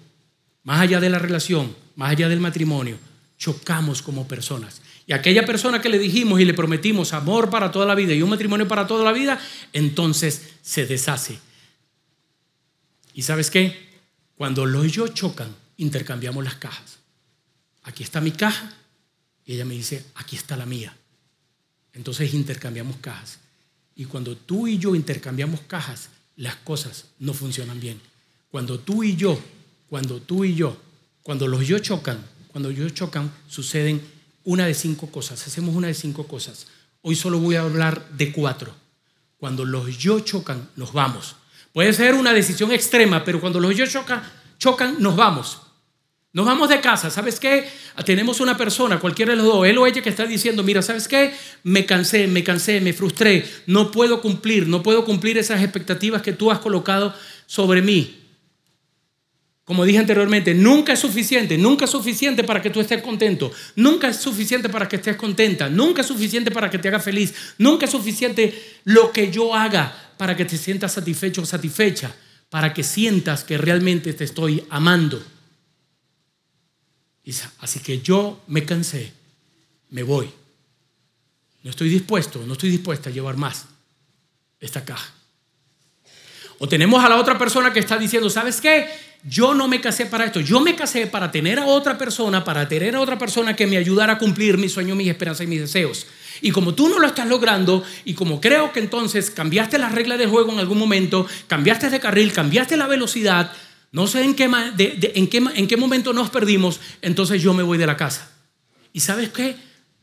[0.67, 2.99] Más allá de la relación, más allá del matrimonio,
[3.37, 4.81] chocamos como personas.
[5.05, 8.21] Y aquella persona que le dijimos y le prometimos amor para toda la vida y
[8.21, 9.39] un matrimonio para toda la vida,
[9.71, 11.39] entonces se deshace.
[13.13, 14.01] Y sabes qué?
[14.35, 16.99] Cuando los y yo chocan, intercambiamos las cajas.
[17.83, 18.73] Aquí está mi caja
[19.45, 20.93] y ella me dice, aquí está la mía.
[21.93, 23.39] Entonces intercambiamos cajas.
[23.95, 28.01] Y cuando tú y yo intercambiamos cajas, las cosas no funcionan bien.
[28.51, 29.41] Cuando tú y yo,
[29.89, 30.77] cuando tú y yo,
[31.23, 34.01] cuando los yo chocan, cuando yo chocan, suceden
[34.43, 35.45] una de cinco cosas.
[35.45, 36.67] Hacemos una de cinco cosas.
[37.01, 38.73] Hoy solo voy a hablar de cuatro.
[39.37, 41.35] Cuando los yo chocan, nos vamos.
[41.73, 44.23] Puede ser una decisión extrema, pero cuando los yo chocan,
[44.57, 45.59] chocan, nos vamos.
[46.33, 47.67] Nos vamos de casa, ¿sabes qué?
[48.05, 51.07] Tenemos una persona, cualquiera de los dos, él o ella que está diciendo, mira, ¿sabes
[51.07, 51.33] qué?
[51.63, 56.33] Me cansé, me cansé, me frustré, no puedo cumplir, no puedo cumplir esas expectativas que
[56.33, 57.13] tú has colocado
[57.47, 58.26] sobre mí.
[59.67, 64.07] Como dije anteriormente, nunca es suficiente, nunca es suficiente para que tú estés contento, nunca
[64.07, 67.83] es suficiente para que estés contenta, nunca es suficiente para que te haga feliz, nunca
[67.83, 72.15] es suficiente lo que yo haga para que te sientas satisfecho o satisfecha,
[72.49, 75.21] para que sientas que realmente te estoy amando.
[77.59, 79.11] Así que yo me cansé,
[79.89, 80.29] me voy.
[81.63, 83.65] No estoy dispuesto, no estoy dispuesta a llevar más
[84.61, 85.13] esta caja.
[86.57, 89.06] O tenemos a la otra persona que está diciendo, ¿sabes qué?
[89.23, 92.67] Yo no me casé para esto, yo me casé para tener a otra persona, para
[92.67, 95.59] tener a otra persona que me ayudara a cumplir mis sueños, mis esperanzas y mis
[95.59, 96.07] deseos.
[96.41, 100.19] Y como tú no lo estás logrando, y como creo que entonces cambiaste las reglas
[100.19, 103.51] del juego en algún momento, cambiaste de carril, cambiaste la velocidad,
[103.91, 107.77] no sé en qué, en, qué, en qué momento nos perdimos, entonces yo me voy
[107.77, 108.31] de la casa.
[108.93, 109.55] ¿Y sabes qué?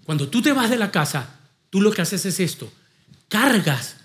[0.04, 1.38] Cuando tú te vas de la casa,
[1.70, 2.70] tú lo que haces es esto.
[3.28, 3.96] Cargas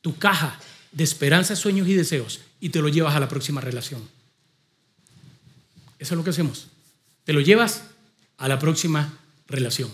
[0.00, 0.58] tu caja
[0.92, 4.17] de esperanzas, sueños y deseos y te lo llevas a la próxima relación.
[5.98, 6.68] Eso es lo que hacemos.
[7.24, 7.84] Te lo llevas
[8.36, 9.90] a la próxima relación.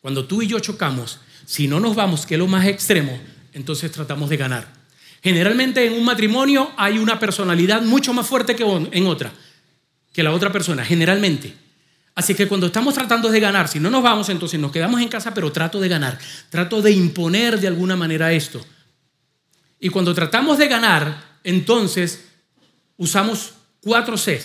[0.00, 3.18] Cuando tú y yo chocamos, si no nos vamos, que es lo más extremo,
[3.52, 4.72] entonces tratamos de ganar.
[5.22, 9.32] Generalmente en un matrimonio hay una personalidad mucho más fuerte que en otra,
[10.12, 11.54] que la otra persona, generalmente.
[12.14, 15.08] Así que cuando estamos tratando de ganar, si no nos vamos, entonces nos quedamos en
[15.08, 18.64] casa, pero trato de ganar, trato de imponer de alguna manera esto.
[19.78, 22.24] Y cuando tratamos de ganar, entonces
[22.96, 24.42] usamos cuatro C,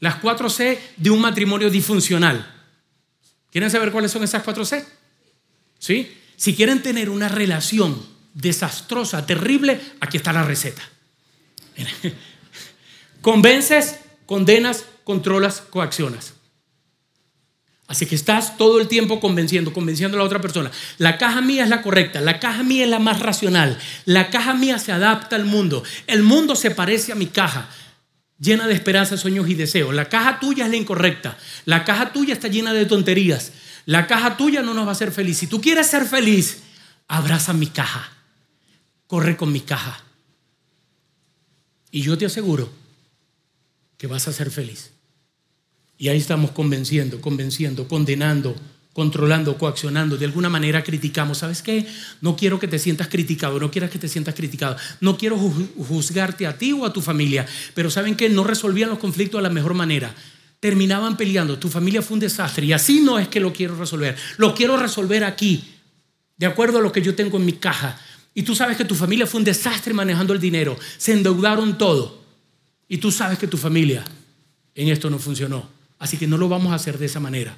[0.00, 2.54] las cuatro C de un matrimonio disfuncional.
[3.50, 4.84] ¿Quieren saber cuáles son esas cuatro C?
[5.78, 6.16] ¿Sí?
[6.36, 10.82] Si quieren tener una relación desastrosa, terrible, aquí está la receta.
[13.20, 16.34] Convences, condenas, controlas, coaccionas.
[17.90, 20.70] Así que estás todo el tiempo convenciendo, convenciendo a la otra persona.
[20.98, 24.54] La caja mía es la correcta, la caja mía es la más racional, la caja
[24.54, 27.68] mía se adapta al mundo, el mundo se parece a mi caja,
[28.40, 29.94] llena de esperanzas, sueños y deseos.
[29.94, 33.52] La caja tuya es la incorrecta, la caja tuya está llena de tonterías,
[33.86, 35.38] la caja tuya no nos va a hacer feliz.
[35.38, 36.62] Si tú quieres ser feliz,
[37.06, 38.10] abraza mi caja
[39.10, 40.00] corre con mi caja.
[41.90, 42.72] Y yo te aseguro
[43.98, 44.92] que vas a ser feliz.
[45.98, 48.54] Y ahí estamos convenciendo, convenciendo, condenando,
[48.92, 50.16] controlando, coaccionando.
[50.16, 51.38] De alguna manera criticamos.
[51.38, 51.86] ¿Sabes qué?
[52.20, 54.76] No quiero que te sientas criticado, no quiero que te sientas criticado.
[55.00, 57.46] No quiero juzgarte a ti o a tu familia.
[57.74, 58.28] Pero ¿saben qué?
[58.28, 60.14] No resolvían los conflictos de la mejor manera.
[60.58, 61.58] Terminaban peleando.
[61.58, 62.66] Tu familia fue un desastre.
[62.66, 64.16] Y así no es que lo quiero resolver.
[64.36, 65.64] Lo quiero resolver aquí.
[66.36, 67.98] De acuerdo a lo que yo tengo en mi caja.
[68.34, 70.78] Y tú sabes que tu familia fue un desastre manejando el dinero.
[70.98, 72.22] Se endeudaron todo.
[72.88, 74.04] Y tú sabes que tu familia
[74.74, 75.68] en esto no funcionó.
[75.98, 77.54] Así que no lo vamos a hacer de esa manera.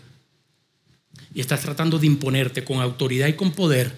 [1.35, 3.95] Y estás tratando de imponerte con autoridad y con poder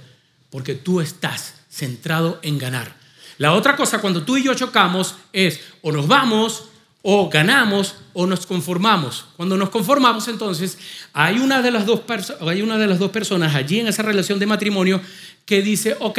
[0.50, 2.94] porque tú estás centrado en ganar.
[3.38, 6.64] La otra cosa cuando tú y yo chocamos es o nos vamos
[7.02, 9.26] o ganamos o nos conformamos.
[9.36, 10.78] Cuando nos conformamos entonces
[11.12, 12.02] hay una de las dos,
[12.40, 15.00] hay una de las dos personas allí en esa relación de matrimonio
[15.44, 16.18] que dice, ok,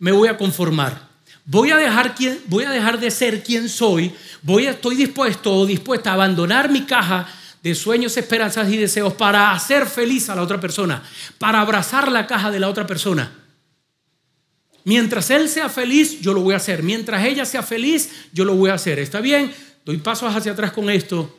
[0.00, 1.08] me voy a conformar.
[1.44, 2.14] Voy a dejar,
[2.46, 4.12] voy a dejar de ser quien soy.
[4.42, 7.26] Voy a, estoy dispuesto o dispuesta a abandonar mi caja
[7.68, 11.02] de sueños, esperanzas y deseos para hacer feliz a la otra persona,
[11.38, 13.32] para abrazar la caja de la otra persona.
[14.84, 16.82] Mientras él sea feliz, yo lo voy a hacer.
[16.82, 18.98] Mientras ella sea feliz, yo lo voy a hacer.
[18.98, 19.52] ¿Está bien?
[19.84, 21.38] Doy pasos hacia atrás con esto.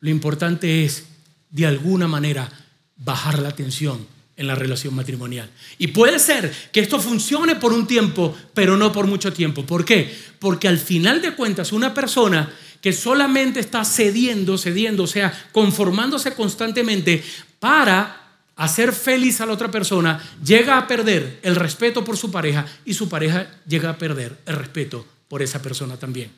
[0.00, 1.04] Lo importante es,
[1.50, 2.50] de alguna manera,
[2.96, 5.50] bajar la tensión en la relación matrimonial.
[5.76, 9.66] Y puede ser que esto funcione por un tiempo, pero no por mucho tiempo.
[9.66, 10.10] ¿Por qué?
[10.38, 16.34] Porque al final de cuentas una persona que solamente está cediendo, cediendo, o sea, conformándose
[16.34, 17.22] constantemente
[17.58, 18.20] para
[18.56, 22.94] hacer feliz a la otra persona, llega a perder el respeto por su pareja y
[22.94, 26.30] su pareja llega a perder el respeto por esa persona también.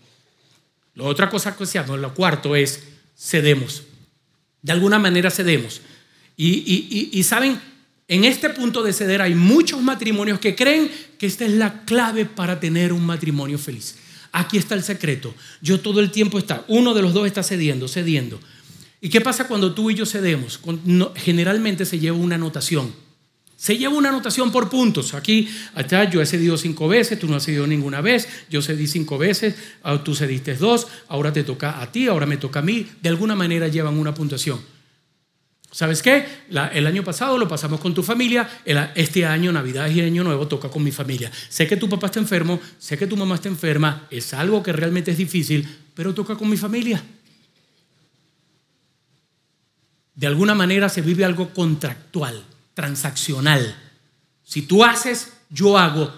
[0.94, 2.82] La otra cosa que llama, lo cuarto es
[3.18, 3.84] cedemos.
[4.60, 5.80] De alguna manera cedemos.
[6.36, 7.60] Y, y saben,
[8.08, 12.24] en este punto de ceder hay muchos matrimonios que creen que esta es la clave
[12.24, 13.96] para tener un matrimonio feliz.
[14.32, 15.34] Aquí está el secreto.
[15.60, 18.40] Yo todo el tiempo está, uno de los dos está cediendo, cediendo.
[19.00, 20.60] ¿Y qué pasa cuando tú y yo cedemos?
[21.16, 22.92] Generalmente se lleva una anotación.
[23.56, 25.14] Se lleva una anotación por puntos.
[25.14, 28.86] Aquí, allá yo he cedido cinco veces, tú no has cedido ninguna vez, yo cedí
[28.86, 32.62] cinco veces, ah, tú cediste dos, ahora te toca a ti, ahora me toca a
[32.62, 32.88] mí.
[33.02, 34.60] De alguna manera llevan una puntuación.
[35.72, 36.26] ¿Sabes qué?
[36.74, 38.46] el año pasado lo pasamos con tu familia,
[38.94, 41.32] este año, Navidad y Año Nuevo, toca con mi familia.
[41.48, 44.70] Sé que tu papá está enfermo, sé que tu mamá está enferma, es algo que
[44.70, 47.02] realmente es difícil, pero toca con mi familia.
[50.14, 53.74] De alguna manera se vive algo contractual transaccional.
[54.44, 56.12] Si tú haces, yo hago.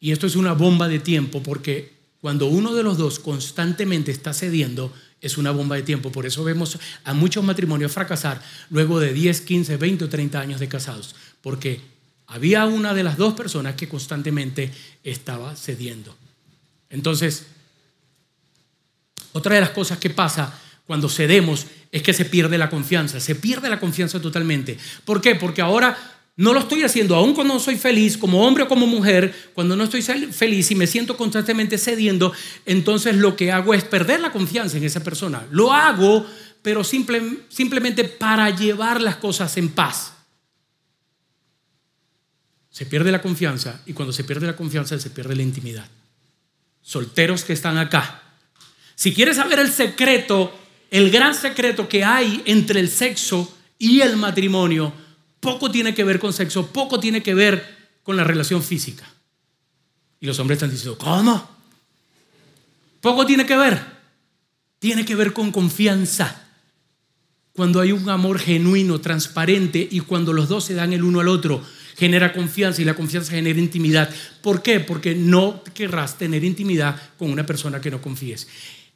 [0.00, 4.32] Y esto es una bomba de tiempo porque cuando uno de los dos constantemente está
[4.32, 6.10] cediendo, es una bomba de tiempo.
[6.12, 10.60] Por eso vemos a muchos matrimonios fracasar luego de 10, 15, 20 o 30 años
[10.60, 11.14] de casados.
[11.40, 11.80] Porque
[12.26, 14.70] había una de las dos personas que constantemente
[15.04, 16.16] estaba cediendo.
[16.88, 17.46] Entonces,
[19.32, 23.34] otra de las cosas que pasa cuando cedemos es que se pierde la confianza, se
[23.34, 24.78] pierde la confianza totalmente.
[25.04, 25.34] ¿Por qué?
[25.34, 28.86] Porque ahora no lo estoy haciendo, aún cuando no soy feliz, como hombre o como
[28.86, 32.32] mujer, cuando no estoy feliz y me siento constantemente cediendo,
[32.64, 35.46] entonces lo que hago es perder la confianza en esa persona.
[35.50, 36.26] Lo hago,
[36.62, 40.14] pero simplemente para llevar las cosas en paz.
[42.70, 45.88] Se pierde la confianza y cuando se pierde la confianza se pierde la intimidad.
[46.80, 48.22] Solteros que están acá.
[48.94, 50.54] Si quieres saber el secreto
[50.90, 54.92] el gran secreto que hay entre el sexo y el matrimonio
[55.40, 59.10] poco tiene que ver con sexo, poco tiene que ver con la relación física.
[60.20, 61.48] Y los hombres están diciendo, ¿cómo?
[63.00, 63.80] Poco tiene que ver.
[64.78, 66.46] Tiene que ver con confianza.
[67.54, 71.28] Cuando hay un amor genuino, transparente y cuando los dos se dan el uno al
[71.28, 71.62] otro,
[71.96, 74.10] genera confianza y la confianza genera intimidad.
[74.42, 74.80] ¿Por qué?
[74.80, 78.46] Porque no querrás tener intimidad con una persona que no confíes.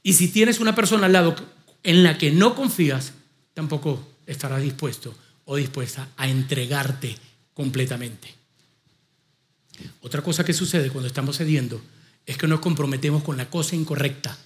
[0.03, 1.35] Y si tienes una persona al lado
[1.83, 3.13] en la que no confías,
[3.55, 7.17] tampoco estarás dispuesto o dispuesta a entregarte
[7.53, 8.35] completamente.
[10.01, 11.81] Otra cosa que sucede cuando estamos cediendo
[12.27, 14.39] es que nos comprometemos con la cosa incorrecta.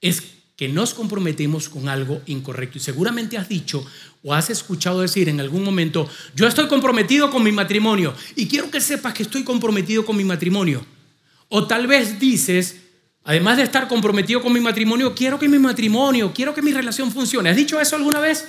[0.00, 0.22] Es
[0.56, 2.78] que nos comprometemos con algo incorrecto.
[2.78, 3.84] Y seguramente has dicho
[4.22, 8.70] o has escuchado decir en algún momento, yo estoy comprometido con mi matrimonio y quiero
[8.70, 10.84] que sepas que estoy comprometido con mi matrimonio.
[11.48, 12.76] O tal vez dices,
[13.24, 17.12] Además de estar comprometido con mi matrimonio, quiero que mi matrimonio, quiero que mi relación
[17.12, 17.50] funcione.
[17.50, 18.48] ¿Has dicho eso alguna vez?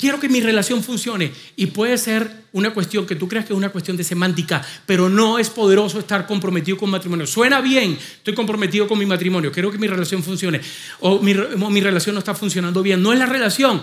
[0.00, 1.30] Quiero que mi relación funcione.
[1.56, 5.10] Y puede ser una cuestión que tú creas que es una cuestión de semántica, pero
[5.10, 7.26] no es poderoso estar comprometido con matrimonio.
[7.26, 10.62] Suena bien, estoy comprometido con mi matrimonio, quiero que mi relación funcione.
[11.00, 13.02] O mi, mi relación no está funcionando bien.
[13.02, 13.82] No es la relación.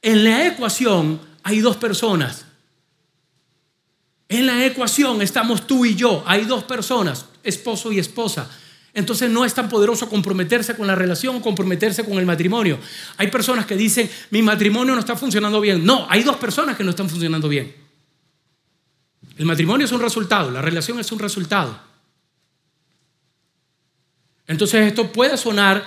[0.00, 2.46] En la ecuación hay dos personas.
[4.30, 6.24] En la ecuación estamos tú y yo.
[6.26, 8.50] Hay dos personas, esposo y esposa.
[8.94, 12.78] Entonces no es tan poderoso comprometerse con la relación comprometerse con el matrimonio.
[13.16, 15.84] Hay personas que dicen, mi matrimonio no está funcionando bien.
[15.84, 17.74] No, hay dos personas que no están funcionando bien.
[19.36, 21.78] El matrimonio es un resultado, la relación es un resultado.
[24.48, 25.86] Entonces esto puede sonar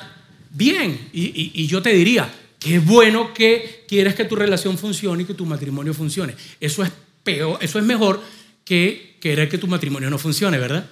[0.51, 5.33] bien y, yo te diría, qué bueno que quieres que tu relación funcione y que
[5.33, 6.35] tu matrimonio funcione.
[6.59, 6.91] Eso es
[7.23, 8.21] peor, eso es mejor
[8.63, 10.89] que querer que tu matrimonio no funcione, ¿verdad?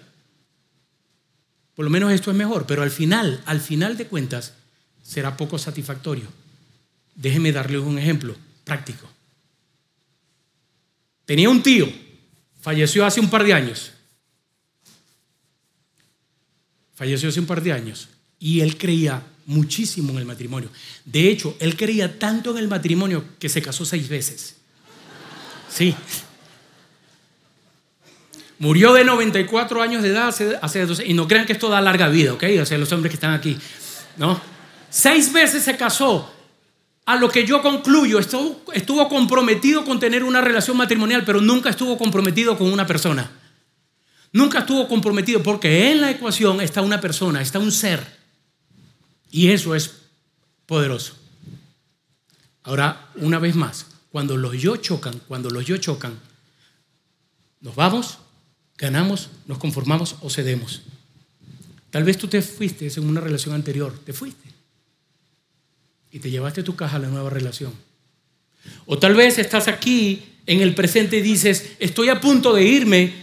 [1.79, 4.51] Por lo menos esto es mejor, pero al final, al final de cuentas,
[5.01, 6.27] será poco satisfactorio.
[7.15, 9.09] Déjeme darles un ejemplo práctico.
[11.23, 11.87] Tenía un tío,
[12.59, 13.93] falleció hace un par de años.
[16.95, 20.69] Falleció hace un par de años y él creía muchísimo en el matrimonio.
[21.05, 24.57] De hecho, él creía tanto en el matrimonio que se casó seis veces.
[25.69, 25.95] Sí.
[28.59, 32.09] Murió de 94 años de edad hace, 12, y no crean que esto da larga
[32.09, 32.43] vida, ¿ok?
[32.61, 33.57] O sea, los hombres que están aquí,
[34.17, 34.39] ¿no?
[34.89, 36.29] Seis veces se casó.
[37.05, 41.69] A lo que yo concluyo, estuvo, estuvo comprometido con tener una relación matrimonial, pero nunca
[41.69, 43.31] estuvo comprometido con una persona.
[44.33, 48.05] Nunca estuvo comprometido porque en la ecuación está una persona, está un ser.
[49.31, 50.01] Y eso es
[50.65, 51.13] poderoso.
[52.63, 56.19] Ahora, una vez más, cuando los yo chocan, cuando los yo chocan,
[57.61, 58.19] nos vamos
[58.79, 60.81] ganamos, nos conformamos o cedemos.
[61.91, 64.49] Tal vez tú te fuiste en una relación anterior, te fuiste
[66.11, 67.73] y te llevaste tu caja a la nueva relación.
[68.85, 73.13] O tal vez estás aquí en el presente y dices, estoy a punto de irme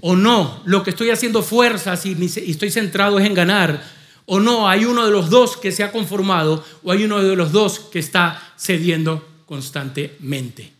[0.00, 3.82] o no, lo que estoy haciendo fuerzas y estoy centrado es en ganar.
[4.26, 7.36] O no, hay uno de los dos que se ha conformado o hay uno de
[7.36, 10.72] los dos que está cediendo constantemente.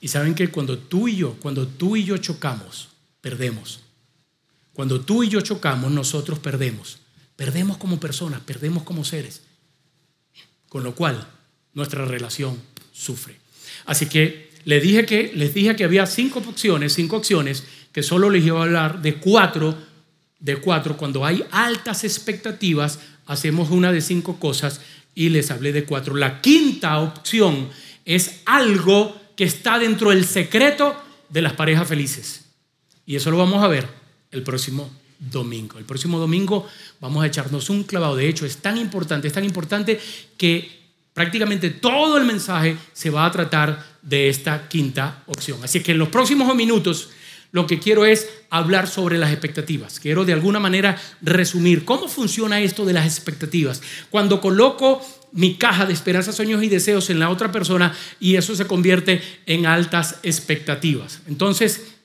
[0.00, 2.88] Y saben que cuando tú y yo, cuando tú y yo chocamos,
[3.26, 3.80] perdemos.
[4.72, 6.98] Cuando tú y yo chocamos, nosotros perdemos.
[7.34, 9.42] Perdemos como personas, perdemos como seres.
[10.68, 11.26] Con lo cual,
[11.74, 12.56] nuestra relación
[12.92, 13.34] sufre.
[13.84, 18.30] Así que les dije que, les dije que había cinco opciones, cinco opciones, que solo
[18.30, 19.76] les iba a hablar de cuatro,
[20.38, 20.96] de cuatro.
[20.96, 24.80] Cuando hay altas expectativas, hacemos una de cinco cosas
[25.16, 26.14] y les hablé de cuatro.
[26.14, 27.70] La quinta opción
[28.04, 30.94] es algo que está dentro del secreto
[31.28, 32.45] de las parejas felices.
[33.06, 33.88] Y eso lo vamos a ver
[34.32, 35.78] el próximo domingo.
[35.78, 36.66] El próximo domingo
[37.00, 38.16] vamos a echarnos un clavado.
[38.16, 39.98] De hecho, es tan importante, es tan importante
[40.36, 45.60] que prácticamente todo el mensaje se va a tratar de esta quinta opción.
[45.62, 47.08] Así que en los próximos minutos
[47.52, 49.98] lo que quiero es hablar sobre las expectativas.
[49.98, 53.80] Quiero de alguna manera resumir cómo funciona esto de las expectativas.
[54.10, 55.00] Cuando coloco
[55.32, 59.22] mi caja de esperanzas, sueños y deseos en la otra persona y eso se convierte
[59.46, 61.22] en altas expectativas.
[61.28, 61.95] Entonces,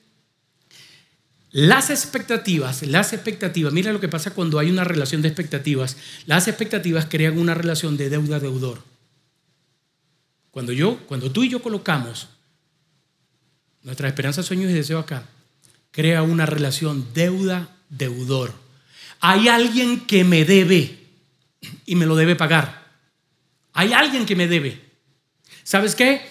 [1.52, 5.98] las expectativas, las expectativas, mira lo que pasa cuando hay una relación de expectativas.
[6.24, 8.82] Las expectativas crean una relación de deuda-deudor.
[10.50, 12.28] Cuando yo, cuando tú y yo colocamos
[13.82, 15.28] nuestra esperanza, sueños y deseos acá,
[15.90, 18.54] crea una relación deuda-deudor.
[19.20, 20.98] Hay alguien que me debe
[21.84, 22.82] y me lo debe pagar.
[23.74, 24.80] Hay alguien que me debe.
[25.64, 26.22] ¿Sabes qué?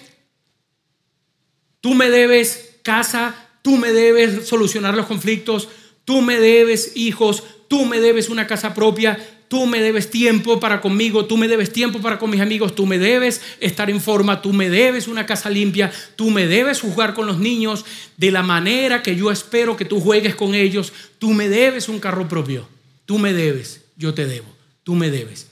[1.80, 5.68] Tú me debes casa, tú me debes solucionar los conflictos,
[6.04, 10.80] tú me debes hijos, tú me debes una casa propia, tú me debes tiempo para
[10.80, 14.42] conmigo, tú me debes tiempo para con mis amigos, tú me debes estar en forma,
[14.42, 17.84] tú me debes una casa limpia, tú me debes jugar con los niños
[18.16, 22.00] de la manera que yo espero que tú juegues con ellos, tú me debes un
[22.00, 22.68] carro propio,
[23.04, 24.48] tú me debes, yo te debo,
[24.84, 25.48] tú me debes.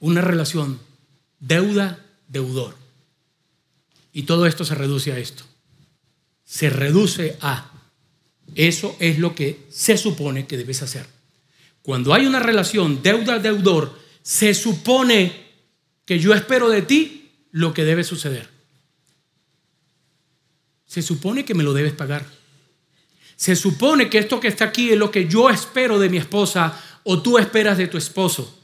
[0.00, 0.80] Una relación
[1.40, 2.74] deuda, deudor.
[4.12, 5.44] Y todo esto se reduce a esto.
[6.48, 7.70] Se reduce a,
[8.54, 11.04] eso es lo que se supone que debes hacer.
[11.82, 15.44] Cuando hay una relación deuda-deudor, se supone
[16.06, 18.48] que yo espero de ti lo que debe suceder.
[20.86, 22.24] Se supone que me lo debes pagar.
[23.36, 26.82] Se supone que esto que está aquí es lo que yo espero de mi esposa
[27.04, 28.58] o tú esperas de tu esposo.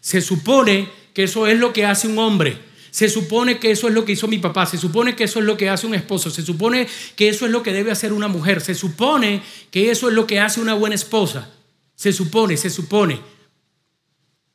[0.00, 2.67] Se supone que eso es lo que hace un hombre.
[2.98, 5.44] Se supone que eso es lo que hizo mi papá, se supone que eso es
[5.44, 8.26] lo que hace un esposo, se supone que eso es lo que debe hacer una
[8.26, 11.48] mujer, se supone que eso es lo que hace una buena esposa.
[11.94, 13.20] Se supone, se supone.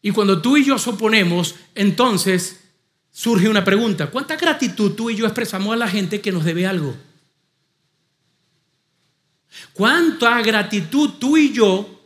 [0.02, 2.60] Y cuando tú y yo suponemos, entonces
[3.14, 4.08] surge una pregunta.
[4.08, 6.98] ¿Cuánta gratitud tú y yo expresamos a la gente que nos debe algo?
[9.72, 12.04] ¿Cuánta gratitud tú y yo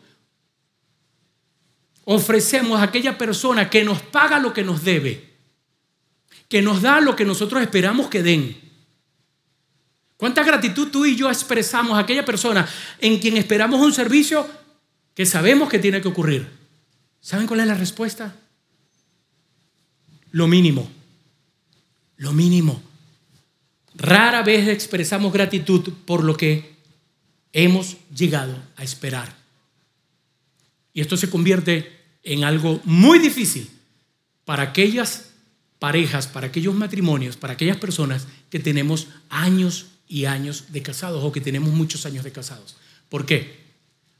[2.05, 5.36] ofrecemos a aquella persona que nos paga lo que nos debe,
[6.47, 8.57] que nos da lo que nosotros esperamos que den.
[10.17, 12.67] ¿Cuánta gratitud tú y yo expresamos a aquella persona
[12.99, 14.49] en quien esperamos un servicio
[15.13, 16.47] que sabemos que tiene que ocurrir?
[17.21, 18.35] ¿Saben cuál es la respuesta?
[20.31, 20.89] Lo mínimo.
[22.17, 22.81] Lo mínimo.
[23.95, 26.75] Rara vez expresamos gratitud por lo que
[27.53, 29.35] hemos llegado a esperar.
[30.93, 33.69] Y esto se convierte en algo muy difícil
[34.45, 35.26] para aquellas
[35.79, 41.31] parejas, para aquellos matrimonios, para aquellas personas que tenemos años y años de casados o
[41.31, 42.77] que tenemos muchos años de casados.
[43.09, 43.65] ¿Por qué?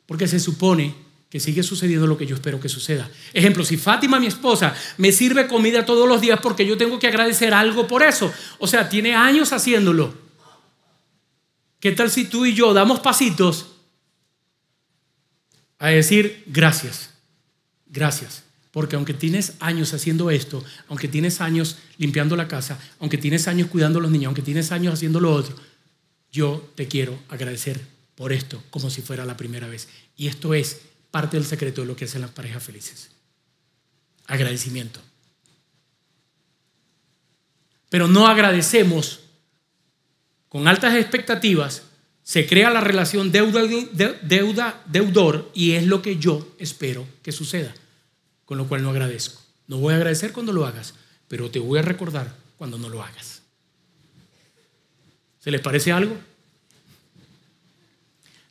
[0.05, 0.95] Porque se supone
[1.29, 3.09] que sigue sucediendo lo que yo espero que suceda.
[3.33, 7.07] Ejemplo, si Fátima, mi esposa, me sirve comida todos los días porque yo tengo que
[7.07, 8.31] agradecer algo por eso.
[8.59, 10.13] O sea, tiene años haciéndolo.
[11.79, 13.67] ¿Qué tal si tú y yo damos pasitos
[15.79, 17.11] a decir gracias?
[17.89, 18.46] gracias.
[18.77, 23.69] Porque aunque tienes años haciendo esto, aunque tienes años limpiando la casa, aunque tienes años
[23.69, 25.55] cuidando a los niños, aunque tienes años haciendo lo otro,
[26.31, 27.81] yo te quiero agradecer
[28.13, 29.87] por esto como si fuera la primera vez.
[30.15, 33.09] Y esto es parte del secreto de lo que hacen las parejas felices.
[34.27, 34.99] Agradecimiento.
[37.89, 39.21] Pero no agradecemos
[40.49, 41.81] con altas expectativas,
[42.21, 43.63] se crea la relación deuda,
[44.21, 47.73] deuda, deudor y es lo que yo espero que suceda
[48.47, 49.41] con lo cual no agradezco.
[49.67, 50.93] No voy a agradecer cuando lo hagas,
[51.27, 53.41] pero te voy a recordar cuando no lo hagas.
[55.39, 56.17] ¿Se les parece algo?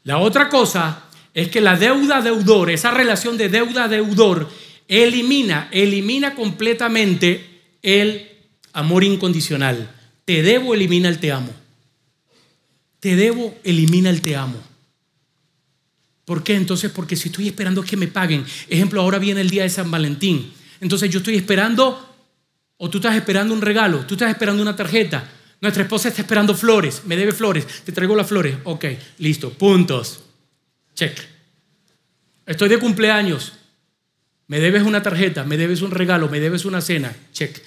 [0.05, 4.51] La otra cosa es que la deuda-deudor, esa relación de deuda-deudor,
[4.87, 8.31] elimina, elimina completamente el
[8.75, 9.91] amor incondicional.
[10.27, 11.53] Te debo, elimina el te amo.
[13.01, 14.63] Te debo, elimina el te amo.
[16.27, 16.57] ¿Por qué?
[16.57, 19.91] Entonces, porque si estoy esperando que me paguen, ejemplo, ahora viene el día de San
[19.91, 22.15] Valentín, entonces yo estoy esperando,
[22.77, 26.55] o tú estás esperando un regalo, tú estás esperando una tarjeta, nuestra esposa está esperando
[26.55, 28.85] flores, me debe flores, te traigo las flores, ok,
[29.19, 30.25] listo, puntos,
[30.95, 31.17] check.
[32.45, 33.53] Estoy de cumpleaños.
[34.49, 37.15] Me debes una tarjeta, me debes un regalo, me debes una cena.
[37.33, 37.61] Check.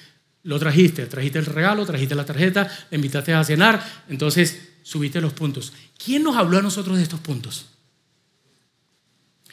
[0.43, 5.33] Lo trajiste, trajiste el regalo, trajiste la tarjeta, le invitaste a cenar, entonces subiste los
[5.33, 5.73] puntos.
[6.03, 7.65] ¿Quién nos habló a nosotros de estos puntos?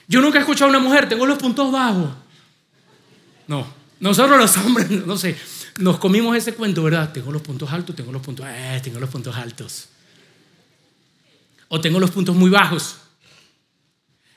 [0.08, 2.10] Yo nunca he escuchado a una mujer, tengo los puntos bajos.
[3.48, 3.66] No,
[4.00, 5.36] nosotros los hombres, no sé,
[5.78, 7.12] nos comimos ese cuento, ¿verdad?
[7.12, 9.88] Tengo los puntos altos, tengo los puntos, eh, tengo los puntos altos.
[11.68, 12.96] O tengo los puntos muy bajos.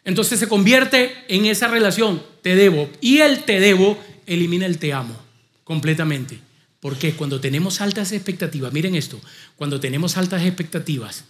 [0.03, 2.89] Entonces se convierte en esa relación, te debo.
[3.01, 5.15] Y el te debo elimina el te amo
[5.63, 6.39] completamente.
[6.79, 9.19] Porque cuando tenemos altas expectativas, miren esto,
[9.55, 11.25] cuando tenemos altas expectativas,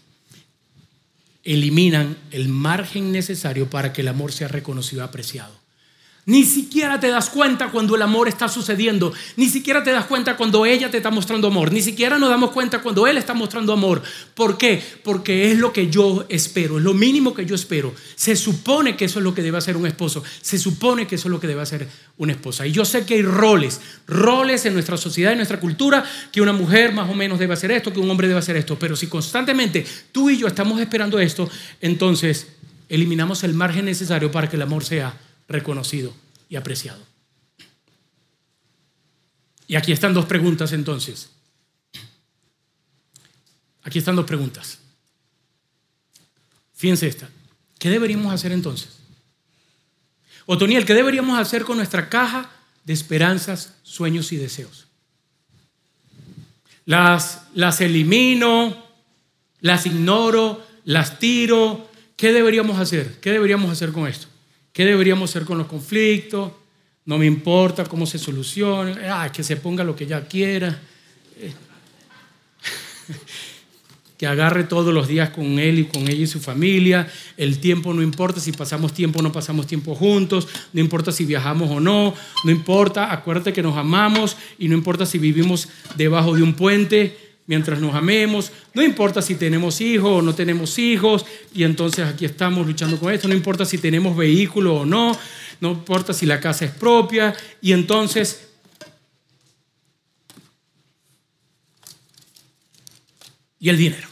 [1.44, 5.54] eliminan el margen necesario para que el amor sea reconocido y apreciado.
[6.30, 9.12] Ni siquiera te das cuenta cuando el amor está sucediendo.
[9.36, 11.72] Ni siquiera te das cuenta cuando ella te está mostrando amor.
[11.72, 14.04] Ni siquiera nos damos cuenta cuando él está mostrando amor.
[14.36, 14.80] ¿Por qué?
[15.04, 16.78] Porque es lo que yo espero.
[16.78, 17.96] Es lo mínimo que yo espero.
[18.16, 20.24] Se supone que eso es lo que debe hacer un esposo.
[20.40, 21.88] Se supone que eso es lo que debe hacer
[22.20, 22.68] una esposa.
[22.68, 23.82] Y yo sé que hay roles.
[24.06, 26.06] Roles en nuestra sociedad, en nuestra cultura.
[26.32, 27.92] Que una mujer más o menos debe hacer esto.
[27.92, 28.78] Que un hombre debe hacer esto.
[28.78, 31.50] Pero si constantemente tú y yo estamos esperando esto.
[31.82, 32.50] Entonces
[32.88, 35.18] eliminamos el margen necesario para que el amor sea
[35.50, 36.14] reconocido
[36.48, 37.04] y apreciado.
[39.68, 41.30] Y aquí están dos preguntas entonces.
[43.84, 44.80] Aquí están dos preguntas.
[46.76, 47.30] Fíjense esta.
[47.78, 49.00] ¿Qué deberíamos hacer entonces?
[50.46, 52.50] Otoniel, ¿qué deberíamos hacer con nuestra caja
[52.84, 54.88] de esperanzas, sueños y deseos?
[56.86, 58.86] Las, las elimino,
[59.60, 61.90] las ignoro, las tiro.
[62.16, 63.20] ¿Qué deberíamos hacer?
[63.20, 64.29] ¿Qué deberíamos hacer con esto?
[64.80, 66.54] ¿Qué deberíamos hacer con los conflictos?
[67.04, 70.80] No me importa cómo se solucione, ah, que se ponga lo que ella quiera,
[71.38, 71.52] eh,
[74.18, 77.12] que agarre todos los días con él y con ella y su familia.
[77.36, 81.26] El tiempo no importa si pasamos tiempo o no pasamos tiempo juntos, no importa si
[81.26, 82.14] viajamos o no,
[82.46, 85.68] no importa, acuérdate que nos amamos y no importa si vivimos
[85.98, 88.52] debajo de un puente mientras nos amemos.
[88.76, 93.12] No importa si tenemos hijos o no tenemos hijos, y entonces aquí estamos luchando con
[93.12, 93.28] esto.
[93.28, 95.18] No importa si tenemos vehículo o no,
[95.60, 98.46] no importa si la casa es propia, y entonces...
[103.60, 104.08] Y el dinero.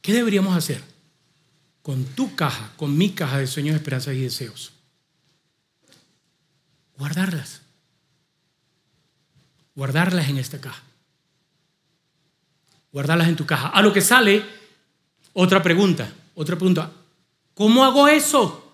[0.00, 0.82] ¿Qué deberíamos hacer
[1.82, 4.72] con tu caja, con mi caja de sueños, esperanzas y deseos?
[6.96, 7.61] Guardarlas
[9.74, 10.82] guardarlas en esta caja.
[12.92, 13.68] Guardarlas en tu caja.
[13.68, 14.44] A lo que sale
[15.32, 16.90] otra pregunta, otra pregunta.
[17.54, 18.72] ¿Cómo hago eso?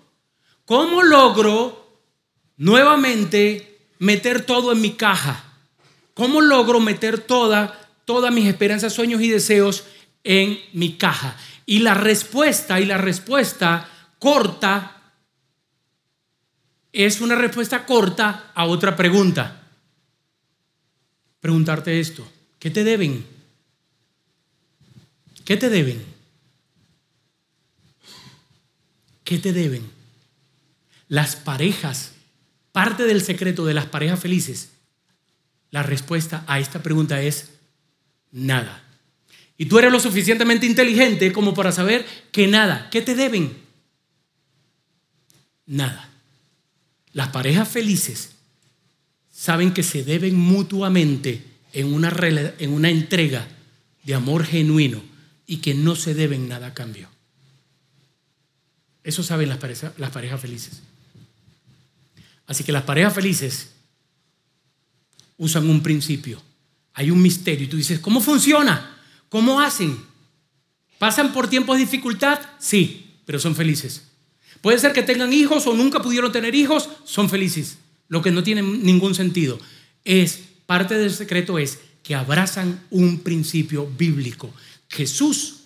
[0.64, 2.02] ¿Cómo logro
[2.56, 5.44] nuevamente meter todo en mi caja?
[6.14, 9.84] ¿Cómo logro meter toda, todas mis esperanzas, sueños y deseos
[10.24, 11.36] en mi caja?
[11.64, 13.88] Y la respuesta, y la respuesta
[14.18, 14.96] corta,
[16.92, 19.67] es una respuesta corta a otra pregunta
[21.40, 22.26] preguntarte esto.
[22.58, 23.24] ¿Qué te deben?
[25.44, 26.02] ¿Qué te deben?
[29.24, 29.90] ¿Qué te deben?
[31.08, 32.12] Las parejas,
[32.72, 34.70] parte del secreto de las parejas felices,
[35.70, 37.50] la respuesta a esta pregunta es
[38.30, 38.82] nada.
[39.56, 42.88] Y tú eres lo suficientemente inteligente como para saber que nada.
[42.90, 43.56] ¿Qué te deben?
[45.66, 46.08] Nada.
[47.12, 48.37] Las parejas felices
[49.38, 52.12] saben que se deben mutuamente en una,
[52.58, 53.46] en una entrega
[54.02, 55.00] de amor genuino
[55.46, 57.08] y que no se deben nada a cambio.
[59.04, 59.60] Eso saben las
[59.96, 60.82] las parejas felices.
[62.48, 63.74] Así que las parejas felices
[65.36, 66.42] usan un principio.
[66.94, 68.98] Hay un misterio y tú dices, ¿cómo funciona?
[69.28, 69.96] ¿Cómo hacen?
[70.98, 72.40] ¿Pasan por tiempos de dificultad?
[72.58, 74.02] Sí, pero son felices.
[74.60, 77.78] Puede ser que tengan hijos o nunca pudieron tener hijos, son felices
[78.08, 79.58] lo que no tiene ningún sentido.
[80.04, 84.52] Es, parte del secreto es que abrazan un principio bíblico.
[84.88, 85.60] Jesús,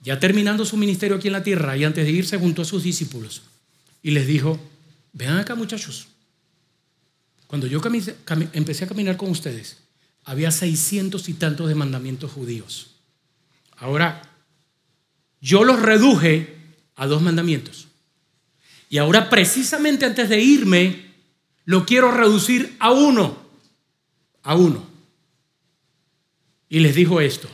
[0.00, 2.82] ya terminando su ministerio aquí en la tierra y antes de irse junto a sus
[2.82, 3.42] discípulos,
[4.02, 4.60] y les dijo,
[5.12, 6.08] vean acá muchachos,
[7.46, 7.80] cuando yo
[8.52, 9.78] empecé a caminar con ustedes,
[10.24, 12.90] había seiscientos y tantos de mandamientos judíos.
[13.78, 14.22] Ahora,
[15.40, 16.56] yo los reduje
[16.96, 17.88] a dos mandamientos.
[18.90, 21.07] Y ahora precisamente antes de irme,
[21.68, 23.36] lo quiero reducir a uno,
[24.42, 24.86] a uno.
[26.70, 27.46] Y les dijo esto.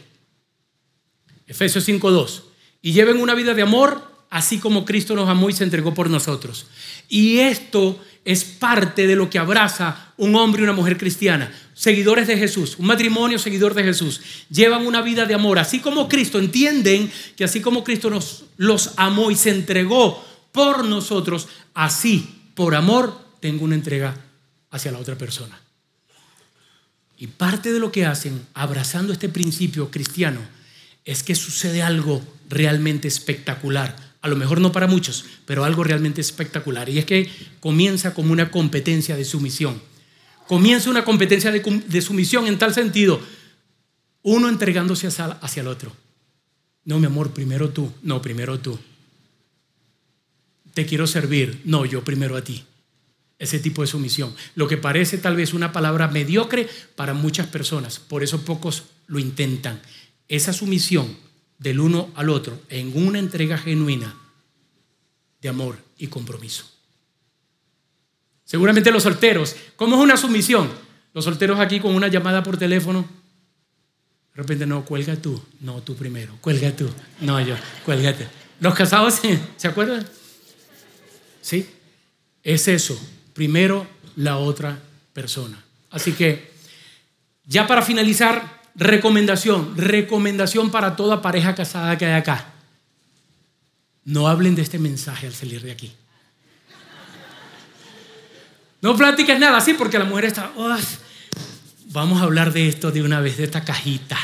[1.48, 2.42] Efesios 5.2.
[2.80, 6.10] Y lleven una vida de amor, así como Cristo nos amó y se entregó por
[6.10, 6.66] nosotros.
[7.08, 12.28] Y esto es parte de lo que abraza un hombre y una mujer cristiana, seguidores
[12.28, 14.20] de Jesús, un matrimonio seguidor de Jesús.
[14.48, 18.92] Llevan una vida de amor, así como Cristo, entienden que así como Cristo nos los
[18.96, 24.16] amó y se entregó por nosotros, así, por amor, tengo una entrega
[24.70, 25.60] hacia la otra persona.
[27.18, 30.40] Y parte de lo que hacen, abrazando este principio cristiano,
[31.04, 33.94] es que sucede algo realmente espectacular.
[34.22, 36.88] A lo mejor no para muchos, pero algo realmente espectacular.
[36.88, 37.30] Y es que
[37.60, 39.78] comienza como una competencia de sumisión.
[40.48, 43.20] Comienza una competencia de, sumisión en tal sentido,
[44.22, 45.94] uno entregándose hacia, hacia el otro.
[46.86, 47.92] No, mi amor, primero tú.
[48.00, 48.78] No, primero tú.
[50.72, 51.60] Te quiero servir.
[51.66, 52.64] No, yo primero a ti.
[53.38, 54.34] Ese tipo de sumisión.
[54.54, 57.98] Lo que parece tal vez una palabra mediocre para muchas personas.
[57.98, 59.80] Por eso pocos lo intentan.
[60.28, 61.16] Esa sumisión
[61.58, 64.14] del uno al otro en una entrega genuina
[65.40, 66.64] de amor y compromiso.
[68.44, 70.70] Seguramente los solteros, ¿cómo es una sumisión?
[71.12, 73.08] Los solteros aquí con una llamada por teléfono,
[74.34, 76.88] de repente no, cuelga tú, no, tú primero, cuelga tú,
[77.20, 77.54] no yo,
[77.84, 78.26] cuélgate.
[78.60, 79.20] Los casados,
[79.56, 80.06] ¿se acuerdan?
[81.40, 81.68] Sí,
[82.42, 82.98] es eso,
[83.34, 84.78] primero la otra
[85.12, 85.62] persona.
[85.90, 86.50] Así que,
[87.46, 92.46] ya para finalizar, Recomendación, recomendación para toda pareja casada que hay acá.
[94.04, 95.92] No hablen de este mensaje al salir de aquí.
[98.80, 100.50] No platiques nada así porque la mujer está,
[101.86, 104.18] vamos a hablar de esto de una vez, de esta cajita.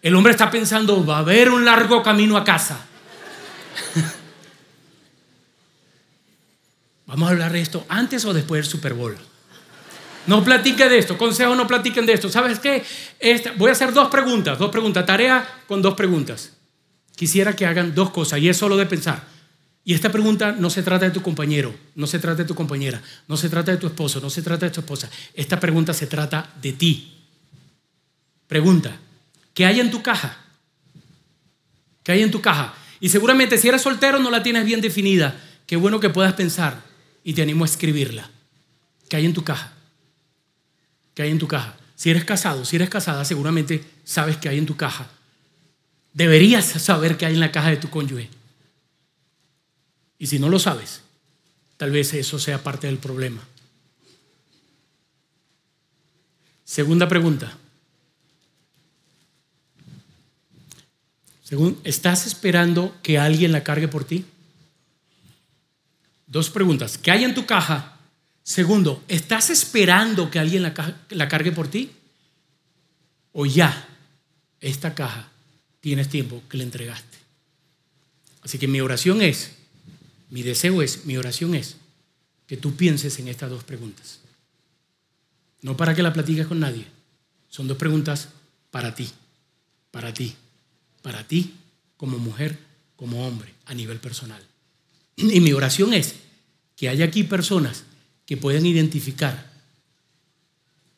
[0.00, 2.78] El hombre está pensando, va a haber un largo camino a casa.
[7.06, 9.16] Vamos a hablar de esto antes o después del Super Bowl.
[10.26, 12.28] No platique de esto, consejo, no platiquen de esto.
[12.28, 12.82] ¿Sabes qué?
[13.56, 16.52] voy a hacer dos preguntas, dos preguntas, tarea con dos preguntas.
[17.14, 19.24] Quisiera que hagan dos cosas y es solo de pensar.
[19.84, 23.00] Y esta pregunta no se trata de tu compañero, no se trata de tu compañera,
[23.28, 25.08] no se trata de tu esposo, no se trata de tu esposa.
[25.32, 27.14] Esta pregunta se trata de ti.
[28.48, 28.96] Pregunta,
[29.54, 30.38] ¿qué hay en tu caja?
[32.02, 32.74] ¿Qué hay en tu caja?
[32.98, 35.40] Y seguramente si eres soltero no la tienes bien definida.
[35.66, 36.95] Qué bueno que puedas pensar
[37.26, 38.30] y te animo a escribirla.
[39.10, 39.76] ¿Qué hay en tu caja?
[41.16, 41.74] que hay en tu caja.
[41.96, 45.08] Si eres casado, si eres casada, seguramente sabes que hay en tu caja.
[46.12, 48.28] Deberías saber qué hay en la caja de tu cónyuge.
[50.18, 51.00] Y si no lo sabes,
[51.78, 53.42] tal vez eso sea parte del problema.
[56.64, 57.56] Segunda pregunta.
[61.44, 64.26] Según, ¿estás esperando que alguien la cargue por ti?
[66.26, 66.98] Dos preguntas.
[66.98, 67.96] ¿Qué hay en tu caja
[68.46, 71.90] Segundo, ¿estás esperando que alguien la, cargue por ti?
[73.32, 73.88] ¿O ya
[74.60, 75.28] esta caja
[75.80, 77.18] tienes tiempo que le entregaste?
[78.42, 79.50] Así que mi oración es,
[80.30, 81.74] mi deseo es, mi oración es
[82.46, 84.20] que tú pienses en estas dos preguntas.
[85.62, 86.86] No para que la platiques con nadie.
[87.48, 88.28] Son dos preguntas
[88.70, 89.10] para ti,
[89.90, 90.36] para ti,
[91.02, 91.56] para ti
[91.96, 92.56] como mujer,
[92.94, 94.40] como hombre, a nivel personal.
[95.34, 96.16] Y mi oración es
[96.76, 97.84] que haya aquí personas
[98.26, 99.50] que puedan identificar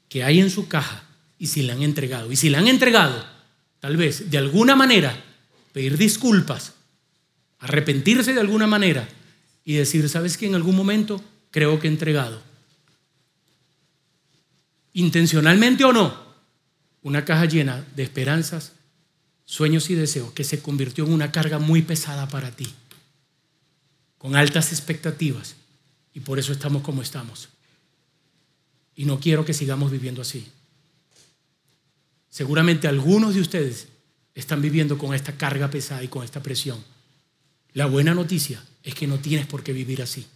[0.08, 1.04] que hay en su caja
[1.38, 2.32] y si la han entregado.
[2.32, 3.24] Y si la han entregado,
[3.80, 5.24] tal vez de alguna manera
[5.72, 6.72] pedir disculpas,
[7.60, 9.08] arrepentirse de alguna manera
[9.64, 12.42] y decir, ¿sabes que en algún momento creo que he entregado?
[14.94, 16.28] Intencionalmente o no,
[17.02, 18.72] una caja llena de esperanzas,
[19.44, 22.72] sueños y deseos que se convirtió en una carga muy pesada para ti,
[24.18, 25.54] con altas expectativas
[26.12, 27.48] y por eso estamos como estamos.
[28.96, 30.50] Y no quiero que sigamos viviendo así.
[32.28, 33.88] Seguramente algunos de ustedes
[34.34, 36.82] están viviendo con esta carga pesada y con esta presión.
[37.72, 40.26] La buena noticia es que no tienes por qué vivir así.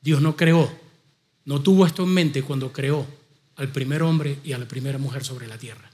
[0.00, 0.70] Dios no creó,
[1.44, 3.06] no tuvo esto en mente cuando creó
[3.56, 5.90] al primer hombre y a la primera mujer sobre la tierra.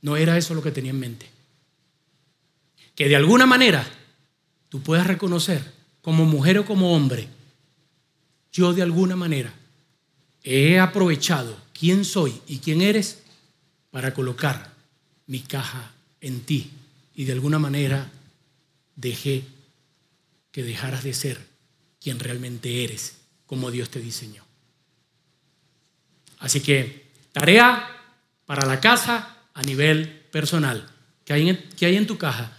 [0.00, 1.28] No era eso lo que tenía en mente.
[2.94, 3.86] Que de alguna manera
[4.74, 5.62] tú puedas reconocer
[6.02, 7.28] como mujer o como hombre
[8.52, 9.54] yo de alguna manera
[10.42, 13.22] he aprovechado quién soy y quién eres
[13.92, 14.74] para colocar
[15.28, 16.72] mi caja en ti
[17.14, 18.10] y de alguna manera
[18.96, 19.44] dejé
[20.50, 21.38] que dejaras de ser
[22.00, 24.42] quien realmente eres, como Dios te diseñó.
[26.40, 27.88] Así que tarea
[28.44, 30.90] para la casa a nivel personal.
[31.24, 32.58] ¿Qué hay en, qué hay en tu caja?